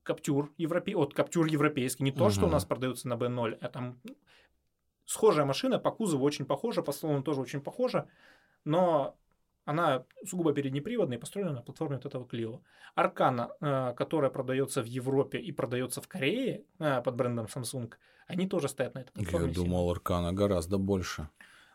Captur, 0.04 0.48
европе... 0.58 0.94
вот, 0.94 1.14
Captur 1.18 1.48
европейский, 1.48 2.04
не 2.04 2.12
то, 2.12 2.30
что 2.30 2.46
у 2.46 2.50
нас 2.50 2.64
продается 2.64 3.08
на 3.08 3.14
B0, 3.14 3.58
а 3.60 3.68
там 3.68 4.00
схожая 5.04 5.44
машина, 5.44 5.78
по 5.78 5.90
кузову 5.90 6.24
очень 6.24 6.44
похожа, 6.44 6.82
по 6.82 6.92
салону 6.92 7.22
тоже 7.22 7.40
очень 7.40 7.60
похожа, 7.60 8.08
но 8.64 9.16
она 9.64 10.04
сугубо 10.26 10.52
переднеприводная 10.52 11.16
и 11.18 11.20
построена 11.20 11.52
на 11.52 11.62
платформе 11.62 11.96
вот 11.96 12.06
этого 12.06 12.24
Clio. 12.26 12.60
Аркана, 12.94 13.50
э, 13.60 13.94
которая 13.96 14.30
продается 14.30 14.82
в 14.82 14.86
Европе 14.86 15.38
и 15.38 15.52
продается 15.52 16.00
в 16.00 16.08
Корее 16.08 16.64
э, 16.78 17.00
под 17.02 17.14
брендом 17.16 17.46
Samsung, 17.46 17.92
они 18.26 18.46
тоже 18.48 18.68
стоят 18.68 18.94
на 18.94 19.00
этой 19.00 19.10
Я 19.16 19.22
платформе. 19.28 19.52
думал, 19.52 19.90
Аркана 19.90 20.32
гораздо 20.32 20.78
больше. 20.78 21.28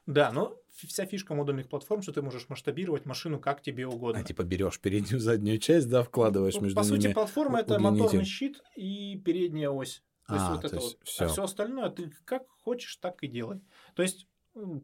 Да, 0.05 0.31
но 0.31 0.55
вся 0.71 1.05
фишка 1.05 1.33
модульных 1.35 1.67
платформ, 1.67 2.01
что 2.01 2.13
ты 2.13 2.21
можешь 2.21 2.47
масштабировать 2.49 3.05
машину 3.05 3.39
как 3.39 3.61
тебе 3.61 3.85
угодно. 3.87 4.21
А 4.21 4.23
типа 4.23 4.43
берешь 4.43 4.79
переднюю 4.79 5.19
заднюю 5.19 5.57
часть, 5.57 5.89
да, 5.89 6.01
вкладываешь 6.03 6.55
Ну, 6.55 6.61
между 6.61 6.77
По 6.77 6.83
сути, 6.83 7.03
ними. 7.03 7.13
платформа 7.13 7.59
это 7.59 7.77
моторный 7.79 8.23
щит 8.23 8.61
и 8.75 9.17
передняя 9.25 9.69
ось. 9.69 10.01
То 10.27 10.33
есть 10.35 10.45
А, 10.45 10.51
вот 10.53 10.61
то 10.61 10.67
это 10.67 10.75
есть 10.77 10.97
вот. 10.97 11.07
всё. 11.07 11.25
А 11.25 11.27
все 11.27 11.43
остальное 11.43 11.89
ты 11.89 12.11
как 12.25 12.43
хочешь, 12.63 12.95
так 12.97 13.21
и 13.23 13.27
делай. 13.27 13.61
То 13.95 14.03
есть, 14.03 14.27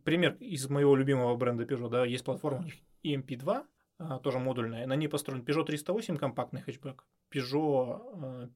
пример 0.04 0.36
из 0.40 0.70
моего 0.70 0.96
любимого 0.96 1.36
бренда 1.36 1.64
Peugeot, 1.64 1.90
да, 1.90 2.06
есть 2.06 2.24
платформа 2.26 2.60
у 2.60 2.64
них 2.64 2.76
EMP2, 3.04 3.66
а, 4.00 4.20
тоже 4.20 4.40
модульная. 4.40 4.86
На 4.88 4.96
ней 4.96 5.08
построен 5.08 5.42
Peugeot 5.44 5.66
308 5.66 6.18
компактный 6.18 6.62
хэтчбэк, 6.62 7.06
Peugeot 7.32 8.02
а, 8.14 8.50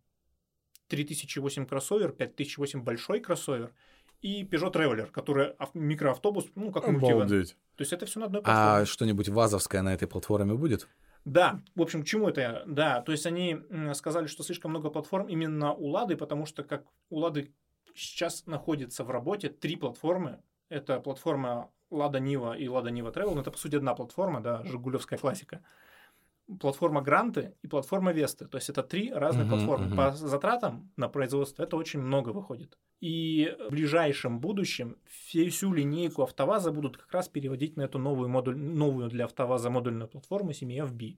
3008 0.88 1.66
кроссовер, 1.66 2.12
5008 2.14 2.82
большой 2.84 3.20
кроссовер 3.20 3.74
и 4.22 4.44
Peugeot 4.44 4.74
Traveler, 4.74 5.08
который 5.12 5.50
ав- 5.60 5.76
микроавтобус, 5.76 6.48
ну, 6.56 6.72
как. 6.72 6.88
Обалдеть. 6.88 7.56
То 7.76 7.82
есть 7.82 7.94
это 7.94 8.06
все 8.06 8.20
на 8.20 8.26
одной 8.28 8.42
платформе. 8.42 8.82
А 8.82 8.86
что-нибудь 8.86 9.30
вазовское 9.30 9.82
на 9.82 9.94
этой 9.94 10.08
платформе 10.08 10.54
будет? 10.56 10.88
Да, 11.26 11.62
в 11.76 11.82
общем, 11.82 12.04
к 12.04 12.06
чему 12.06 12.30
это? 12.30 12.42
я? 12.42 12.64
Да, 12.66 13.02
то 13.02 13.12
есть 13.12 13.26
они 13.26 13.60
сказали, 13.94 14.28
что 14.28 14.44
слишком 14.44 14.72
много 14.72 14.90
платформ 14.90 15.28
именно 15.28 15.74
у 15.74 15.88
Лады, 15.88 16.16
потому 16.16 16.46
что 16.46 16.64
как 16.64 16.86
у 17.10 17.18
Лады 17.20 17.52
сейчас 17.94 18.46
находится 18.46 19.04
в 19.04 19.12
работе 19.12 19.50
три 19.50 19.76
платформы. 19.76 20.42
Это 20.70 21.00
платформа 21.00 21.70
Лада 21.90 22.20
Нива 22.20 22.58
и 22.58 22.68
Лада 22.68 22.92
Нива 22.92 23.12
Travel. 23.12 23.36
Ну, 23.36 23.42
это, 23.42 23.52
по 23.52 23.58
сути, 23.58 23.76
одна 23.78 23.96
платформа, 23.96 24.42
да, 24.42 24.64
жигулевская 24.64 25.20
классика. 25.20 25.62
Платформа 26.60 27.02
Гранты 27.02 27.56
и 27.62 27.68
платформа 27.68 28.14
Весты. 28.14 28.48
То 28.48 28.58
есть 28.58 28.70
это 28.70 28.82
три 28.82 29.12
разных 29.14 29.48
Мгм, 29.48 29.56
платформы. 29.56 29.86
мгм. 29.88 29.98
По 29.98 30.12
затратам 30.12 30.92
на 30.98 31.10
производство 31.10 31.64
это 31.64 31.76
очень 31.78 32.00
много 32.02 32.30
выходит. 32.30 32.78
И 33.02 33.56
в 33.68 33.72
ближайшем 33.72 34.40
будущем 34.40 34.96
всю 35.06 35.74
линейку 35.74 36.24
АвтоВАЗа 36.24 36.72
будут 36.72 36.98
как 36.98 37.12
раз 37.12 37.28
переводить 37.28 37.78
на 37.78 37.82
эту 37.84 38.00
новую, 38.00 38.30
модуль, 38.30 38.56
новую 38.58 39.10
для 39.10 39.26
АвтоВАЗа 39.26 39.70
модульную 39.70 40.08
платформу 40.08 40.54
семьи 40.54 40.82
FB. 40.82 41.18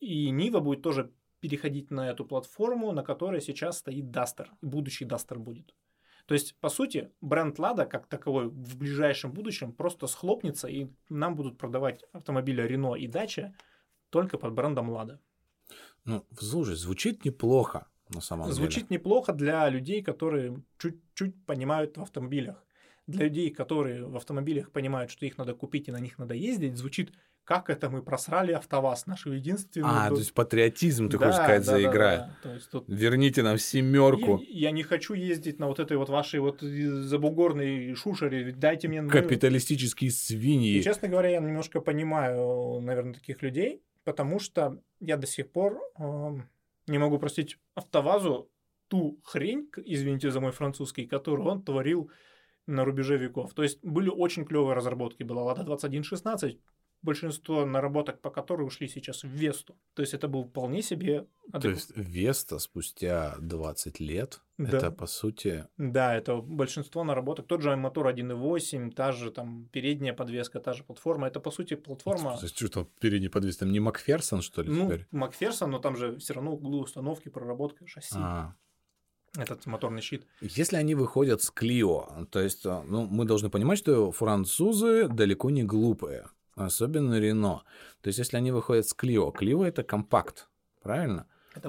И 0.00 0.30
Нива 0.30 0.60
будет 0.60 0.82
тоже 0.82 1.10
переходить 1.40 1.90
на 1.90 2.08
эту 2.08 2.24
платформу, 2.24 2.92
на 2.92 3.02
которой 3.02 3.40
сейчас 3.40 3.78
стоит. 3.78 3.96
И 3.96 4.66
будущий 4.66 5.06
Duster 5.06 5.38
будет. 5.38 5.74
То 6.26 6.34
есть, 6.34 6.56
по 6.60 6.68
сути, 6.68 7.10
бренд 7.20 7.58
Лада 7.58 7.86
как 7.86 8.06
таковой 8.08 8.48
в 8.48 8.76
ближайшем 8.76 9.32
будущем 9.32 9.72
просто 9.72 10.08
схлопнется, 10.08 10.68
и 10.68 10.88
нам 11.08 11.36
будут 11.36 11.56
продавать 11.56 12.02
автомобили 12.12 12.62
Рено 12.62 12.94
и 12.94 13.06
Дача 13.06 13.54
только 14.10 14.36
под 14.36 14.52
брендом 14.52 14.90
Лада. 14.90 15.20
Ну, 16.04 16.24
слушай, 16.38 16.74
звучит 16.74 17.24
неплохо 17.24 17.86
на 18.08 18.20
самом 18.20 18.46
деле. 18.46 18.54
Звучит 18.54 18.90
неплохо 18.90 19.32
для 19.32 19.68
людей, 19.68 20.02
которые 20.02 20.62
чуть-чуть 20.78 21.44
понимают 21.46 21.96
в 21.96 22.02
автомобилях. 22.02 22.65
Для 23.06 23.24
людей, 23.26 23.50
которые 23.50 24.04
в 24.04 24.16
автомобилях 24.16 24.72
понимают, 24.72 25.10
что 25.10 25.26
их 25.26 25.38
надо 25.38 25.54
купить 25.54 25.88
и 25.88 25.92
на 25.92 26.00
них 26.00 26.18
надо 26.18 26.34
ездить, 26.34 26.76
звучит, 26.76 27.12
как 27.44 27.70
это 27.70 27.88
мы 27.88 28.02
просрали 28.02 28.50
АвтоВАЗ, 28.52 29.06
нашу 29.06 29.32
единственную... 29.32 29.92
А, 29.94 30.08
то 30.08 30.16
есть 30.16 30.34
патриотизм, 30.34 31.08
ты 31.08 31.16
Да, 31.16 31.26
хочешь 31.26 31.36
сказать, 31.40 31.64
да, 31.64 31.72
да, 31.72 31.78
заиграет. 31.78 32.20
да. 32.20 32.36
То 32.42 32.54
есть 32.54 32.70
тут 32.70 32.84
Верните 32.88 33.44
нам 33.44 33.58
семерку. 33.58 34.40
Я, 34.48 34.68
я 34.68 34.70
не 34.72 34.82
хочу 34.82 35.14
ездить 35.14 35.60
на 35.60 35.68
вот 35.68 35.78
этой 35.78 35.96
вот 35.96 36.08
вашей 36.08 36.40
вот 36.40 36.60
забугорной 36.60 37.94
шушере. 37.94 38.52
Дайте 38.52 38.88
мне... 38.88 39.02
Капиталистические 39.02 40.08
И, 40.08 40.12
свиньи. 40.12 40.80
честно 40.82 41.06
говоря, 41.06 41.28
я 41.30 41.38
немножко 41.38 41.80
понимаю, 41.80 42.80
наверное, 42.80 43.14
таких 43.14 43.42
людей, 43.42 43.82
потому 44.02 44.40
что 44.40 44.80
я 44.98 45.16
до 45.16 45.28
сих 45.28 45.50
пор 45.52 45.78
эм, 45.98 46.48
не 46.88 46.98
могу 46.98 47.18
простить 47.20 47.58
АвтоВАЗу 47.76 48.50
ту 48.88 49.20
хрень, 49.24 49.68
извините 49.84 50.30
за 50.32 50.40
мой 50.40 50.50
французский, 50.52 51.06
которую 51.06 51.48
он 51.48 51.62
творил 51.62 52.10
на 52.66 52.84
рубеже 52.84 53.16
веков. 53.16 53.54
То 53.54 53.62
есть 53.62 53.78
были 53.84 54.08
очень 54.08 54.44
клевые 54.44 54.74
разработки. 54.74 55.22
Была 55.22 55.42
Лада 55.44 55.62
2116, 55.62 56.58
большинство 57.02 57.64
наработок 57.64 58.20
по 58.20 58.30
которой 58.30 58.62
ушли 58.66 58.88
сейчас 58.88 59.22
в 59.22 59.28
Весту. 59.28 59.76
То 59.94 60.02
есть 60.02 60.14
это 60.14 60.28
был 60.28 60.44
вполне 60.44 60.82
себе... 60.82 61.26
То 61.52 61.68
есть 61.68 61.96
Веста 61.96 62.58
спустя 62.58 63.36
20 63.38 64.00
лет, 64.00 64.40
Да. 64.58 64.78
это 64.78 64.90
по 64.90 65.06
сути... 65.06 65.66
Да, 65.76 66.16
это 66.16 66.36
большинство 66.36 67.04
наработок. 67.04 67.46
Тот 67.46 67.62
же 67.62 67.76
мотор 67.76 68.08
1.8, 68.08 68.90
та 68.90 69.12
же 69.12 69.30
там 69.30 69.68
передняя 69.72 70.14
подвеска, 70.14 70.58
та 70.58 70.72
же 70.72 70.82
платформа. 70.82 71.28
Это, 71.28 71.38
по 71.38 71.50
сути, 71.52 71.74
платформа... 71.76 72.36
То 72.38 72.46
есть 72.46 72.58
что, 72.58 72.88
передний 73.00 73.30
подвес, 73.30 73.56
там 73.58 73.70
не 73.70 73.78
Макферсон, 73.80 74.42
что 74.42 74.62
ли, 74.62 74.70
Ну, 74.70 74.86
теперь? 74.86 75.06
Макферсон, 75.12 75.70
но 75.70 75.78
там 75.78 75.96
же 75.96 76.16
все 76.16 76.34
равно 76.34 76.54
углы 76.54 76.80
установки, 76.80 77.28
проработка 77.28 77.86
шасси. 77.86 78.16
А. 78.18 78.54
Этот 79.36 79.66
моторный 79.66 80.00
щит. 80.02 80.26
Если 80.40 80.76
они 80.76 80.94
выходят 80.94 81.42
с 81.42 81.50
Клио, 81.50 82.26
то 82.30 82.40
есть, 82.40 82.64
а, 82.66 82.82
ну, 82.86 83.06
мы 83.06 83.24
должны 83.24 83.50
понимать, 83.50 83.78
что 83.78 84.10
французы 84.12 85.08
далеко 85.08 85.50
не 85.50 85.64
глупые, 85.64 86.26
особенно 86.54 87.18
Рено. 87.18 87.62
То 88.00 88.08
есть, 88.08 88.18
если 88.18 88.36
они 88.36 88.50
выходят 88.50 88.86
с 88.86 88.94
Клио, 88.94 89.30
Клио 89.30 89.64
это 89.64 89.82
компакт, 89.82 90.48
правильно? 90.82 91.26
Это 91.56 91.68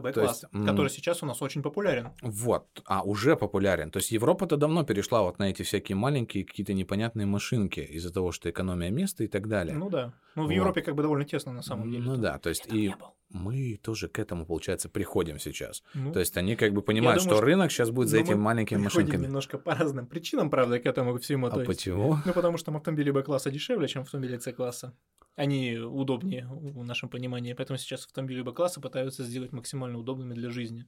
м, 0.53 0.65
который 0.65 0.89
сейчас 0.89 1.23
у 1.23 1.25
нас 1.25 1.41
очень 1.41 1.63
популярен. 1.63 2.10
Вот, 2.21 2.67
а 2.86 3.03
уже 3.03 3.38
популярен. 3.38 3.89
То 3.89 3.99
есть 3.99 4.12
Европа-то 4.12 4.58
давно 4.58 4.84
перешла 4.84 5.21
вот 5.21 5.39
на 5.39 5.49
эти 5.49 5.63
всякие 5.63 5.95
маленькие 5.95 6.43
какие-то 6.43 6.73
непонятные 6.73 7.25
машинки 7.25 7.80
из-за 7.80 8.12
того, 8.12 8.34
что 8.34 8.49
экономия 8.49 8.89
места 8.89 9.23
и 9.23 9.27
так 9.27 9.47
далее. 9.47 9.77
Ну 9.77 9.89
да. 9.89 10.13
Ну, 10.36 10.43
в 10.43 10.45
Вот. 10.47 10.51
Европе 10.51 10.82
как 10.82 10.95
бы 10.95 11.03
довольно 11.03 11.23
тесно 11.23 11.53
на 11.53 11.62
самом 11.62 11.89
деле. 11.89 12.03
Ну 12.03 12.17
да, 12.17 12.38
то 12.38 12.49
есть 12.49 12.65
я 12.65 12.69
там 12.69 12.77
и 12.77 12.82
не 12.82 12.95
был. 12.95 13.08
Мы 13.30 13.80
тоже 13.84 14.08
к 14.08 14.20
этому, 14.20 14.46
получается, 14.46 14.90
приходим 14.90 15.40
сейчас. 15.40 15.84
Ну, 15.94 16.12
То 16.13 16.20
есть 16.20 16.38
они 16.38 16.56
как 16.56 16.74
бы 16.74 16.82
понимают, 16.82 17.20
думаю, 17.22 17.30
что 17.36 17.38
что- 17.38 17.46
рынок 17.46 17.72
сейчас 17.72 17.90
будет 17.92 18.08
за 18.10 18.18
но 18.18 18.24
этими 18.24 18.36
маленькими 18.36 18.80
машинками. 18.80 19.24
немножко 19.24 19.58
по 19.58 19.76
разным 19.76 20.08
причинам, 20.08 20.50
правда, 20.50 20.80
к 20.80 20.86
этому 20.86 21.18
всему. 21.18 21.48
А 21.48 21.52
то 21.52 21.60
есть- 21.62 21.68
почему? 21.68 22.18
Ну, 22.26 22.34
потому 22.34 22.58
что 22.58 22.72
автомобили 22.76 23.12
Б-класса 23.12 23.52
дешевле, 23.52 23.88
чем 23.88 24.04
автомобили 24.04 24.38
С-класса. 24.38 24.94
Они 25.36 25.78
удобнее 25.78 26.48
в 26.50 26.84
нашем 26.84 27.10
понимании. 27.10 27.54
Поэтому 27.54 27.78
сейчас 27.78 28.06
автомобили 28.06 28.42
Б-класса 28.42 28.82
пытаются 28.82 29.24
сделать 29.24 29.52
максимально 29.52 30.00
удобными 30.00 30.34
для 30.34 30.50
жизни. 30.50 30.88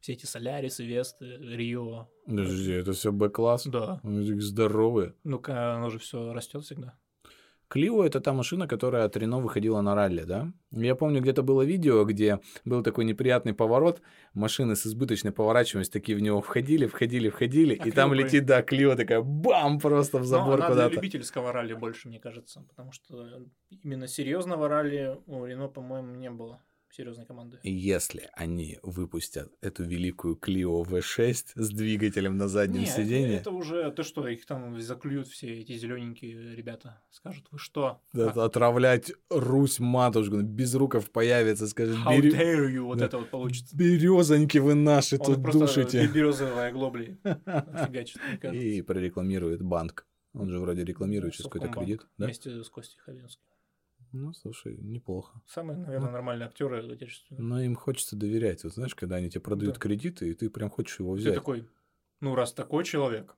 Все 0.00 0.12
эти 0.14 0.26
Солярисы, 0.26 0.84
Весты, 0.84 1.36
Рио. 1.38 2.08
Подожди, 2.26 2.72
это 2.72 2.92
все 2.92 3.12
Б-класс? 3.12 3.66
Да. 3.66 4.00
Такие 4.02 4.40
здоровые. 4.40 5.14
Ну-ка, 5.22 5.74
оно 5.76 5.90
же 5.90 5.98
все 5.98 6.32
растет 6.32 6.64
всегда. 6.64 6.98
Клио 7.74 8.04
это 8.04 8.20
та 8.20 8.32
машина, 8.32 8.68
которая 8.68 9.04
от 9.04 9.16
Рено 9.16 9.40
выходила 9.40 9.80
на 9.80 9.96
ралли, 9.96 10.22
да? 10.22 10.52
Я 10.70 10.94
помню, 10.94 11.20
где-то 11.20 11.42
было 11.42 11.62
видео, 11.62 12.04
где 12.04 12.38
был 12.64 12.84
такой 12.84 13.04
неприятный 13.04 13.52
поворот, 13.52 14.00
машины 14.32 14.76
с 14.76 14.86
избыточной 14.86 15.32
поворачиваемостью 15.32 16.00
такие 16.00 16.16
в 16.16 16.22
него 16.22 16.40
входили, 16.40 16.86
входили, 16.86 17.30
входили, 17.30 17.76
А 17.82 17.88
и 17.88 17.90
там 17.90 18.14
летит, 18.14 18.46
да, 18.46 18.62
Клио 18.62 18.94
такая 18.94 19.22
бам, 19.22 19.80
просто 19.80 20.18
в 20.18 20.20
Но 20.20 20.26
забор 20.26 20.54
она 20.54 20.66
для 20.66 20.68
куда-то. 20.68 20.94
любительского 20.94 21.50
ралли 21.52 21.74
больше, 21.74 22.06
мне 22.06 22.20
кажется. 22.20 22.64
Потому 22.68 22.92
что 22.92 23.42
именно 23.82 24.06
серьезного 24.06 24.68
ралли 24.68 25.18
у 25.26 25.44
Рено, 25.44 25.66
по-моему, 25.66 26.14
не 26.14 26.30
было. 26.30 26.60
Серьезной 26.96 27.26
команды. 27.26 27.58
Если 27.64 28.30
они 28.34 28.78
выпустят 28.84 29.50
эту 29.60 29.82
великую 29.82 30.36
Clio 30.36 30.84
V6 30.84 31.34
с 31.56 31.70
двигателем 31.70 32.36
на 32.36 32.46
заднем 32.46 32.82
Не, 32.82 32.86
сиденье, 32.86 33.38
это 33.38 33.50
уже, 33.50 33.90
ты 33.90 34.04
что, 34.04 34.28
их 34.28 34.46
там 34.46 34.80
заклюют 34.80 35.26
все 35.26 35.60
эти 35.60 35.76
зелененькие 35.76 36.54
ребята. 36.54 37.02
Скажут, 37.10 37.46
вы 37.50 37.58
что? 37.58 38.00
да, 38.12 38.30
отравлять 38.30 39.10
Русь 39.28 39.80
матушку, 39.80 40.40
без 40.42 40.72
руков 40.76 41.10
появится, 41.10 41.66
скажет, 41.66 41.96
How 41.96 42.16
«Бери- 42.16 42.30
dare 42.32 42.70
you, 42.72 42.82
вот 42.82 42.98
Да. 42.98 43.06
это 43.06 43.18
вот 43.18 43.30
получится. 43.30 43.76
березоньки 43.76 44.58
вы 44.58 44.74
наши 44.74 45.16
Он 45.18 45.26
тут 45.34 45.42
просто 45.42 45.58
душите. 45.60 46.06
березовые 46.06 46.68
кажется. 48.40 48.52
И 48.52 48.82
прорекламирует 48.82 49.62
банк. 49.62 50.06
Он 50.32 50.48
же 50.48 50.60
вроде 50.60 50.84
рекламирует 50.84 51.34
сейчас 51.34 51.46
какой-то 51.46 51.66
Совкомбанк 51.66 51.88
кредит, 51.88 52.06
да? 52.18 52.26
Вместе 52.26 52.62
с 52.62 52.68
Костей 52.68 52.98
Хабенским. 53.00 53.42
Ну, 54.16 54.32
слушай, 54.32 54.76
неплохо. 54.76 55.40
Самые, 55.44 55.76
наверное, 55.76 56.12
нормальные 56.12 56.46
актеры 56.46 56.88
отечественные. 56.92 57.42
Но 57.42 57.60
им 57.60 57.74
хочется 57.74 58.14
доверять. 58.14 58.62
Вот 58.62 58.72
знаешь, 58.74 58.94
когда 58.94 59.16
они 59.16 59.28
тебе 59.28 59.40
продают 59.40 59.74
Да. 59.74 59.80
кредиты, 59.80 60.30
и 60.30 60.34
ты 60.34 60.48
прям 60.50 60.70
хочешь 60.70 61.00
его 61.00 61.14
Ты 61.16 61.20
взять. 61.20 61.34
такой, 61.34 61.68
ну, 62.20 62.36
раз 62.36 62.52
такой 62.52 62.84
человек, 62.84 63.34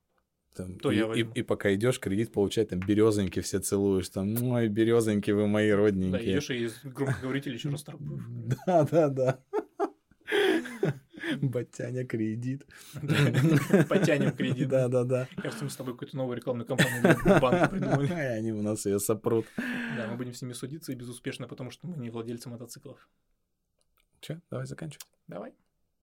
Там, 0.55 0.79
то 0.79 0.91
и, 0.93 0.97
я 0.97 1.05
и- 1.05 1.07
возьму. 1.07 1.33
и 1.33 1.43
пока 1.43 1.75
идешь 1.75 1.99
кредит 1.99 2.31
получать, 2.31 2.69
там 2.69 2.81
березоньки 2.81 3.41
все 3.41 3.59
целуешь, 3.59 4.11
там, 4.11 4.35
ой, 4.51 4.69
березоньки 4.69 5.31
вы 5.31 5.47
мои 5.47 5.71
да, 5.71 5.77
родненькие. 5.79 6.33
идешь 6.35 6.51
и 6.51 6.65
из 6.65 6.79
громкоговорителя 6.85 7.55
еще 7.55 7.71
раз. 7.71 7.83
Да, 8.67 8.85
да, 8.85 9.09
да. 9.09 9.41
Батяня 11.43 12.05
кредит. 12.05 12.67
Потянем 13.89 14.33
кредит. 14.33 14.69
Да, 14.69 14.89
да, 14.89 15.05
да. 15.05 15.29
Кажется, 15.37 15.65
мы 15.65 15.71
с 15.71 15.77
тобой 15.77 15.95
какую-то 15.95 16.17
новую 16.17 16.37
рекламную 16.37 16.67
кампанию 16.67 17.03
для 17.03 17.41
банка 17.41 17.69
придумали. 17.69 18.07
И 18.07 18.13
они 18.39 18.53
у 18.53 18.63
нас 18.63 18.87
ее 18.87 18.99
сопрут. 18.99 19.47
Да, 19.57 20.07
мы 20.09 20.17
будем 20.17 20.35
с 20.35 20.43
ними 20.43 20.53
судиться 20.53 20.93
и 20.93 20.95
безуспешно, 20.95 21.49
потому 21.49 21.71
что 21.71 21.87
мы 21.87 21.97
не 21.97 22.11
владельцы 22.11 22.49
мотоциклов. 22.49 23.09
Че, 24.21 24.41
давай 24.51 24.67
заканчивать. 24.67 25.07
Давай. 25.27 25.55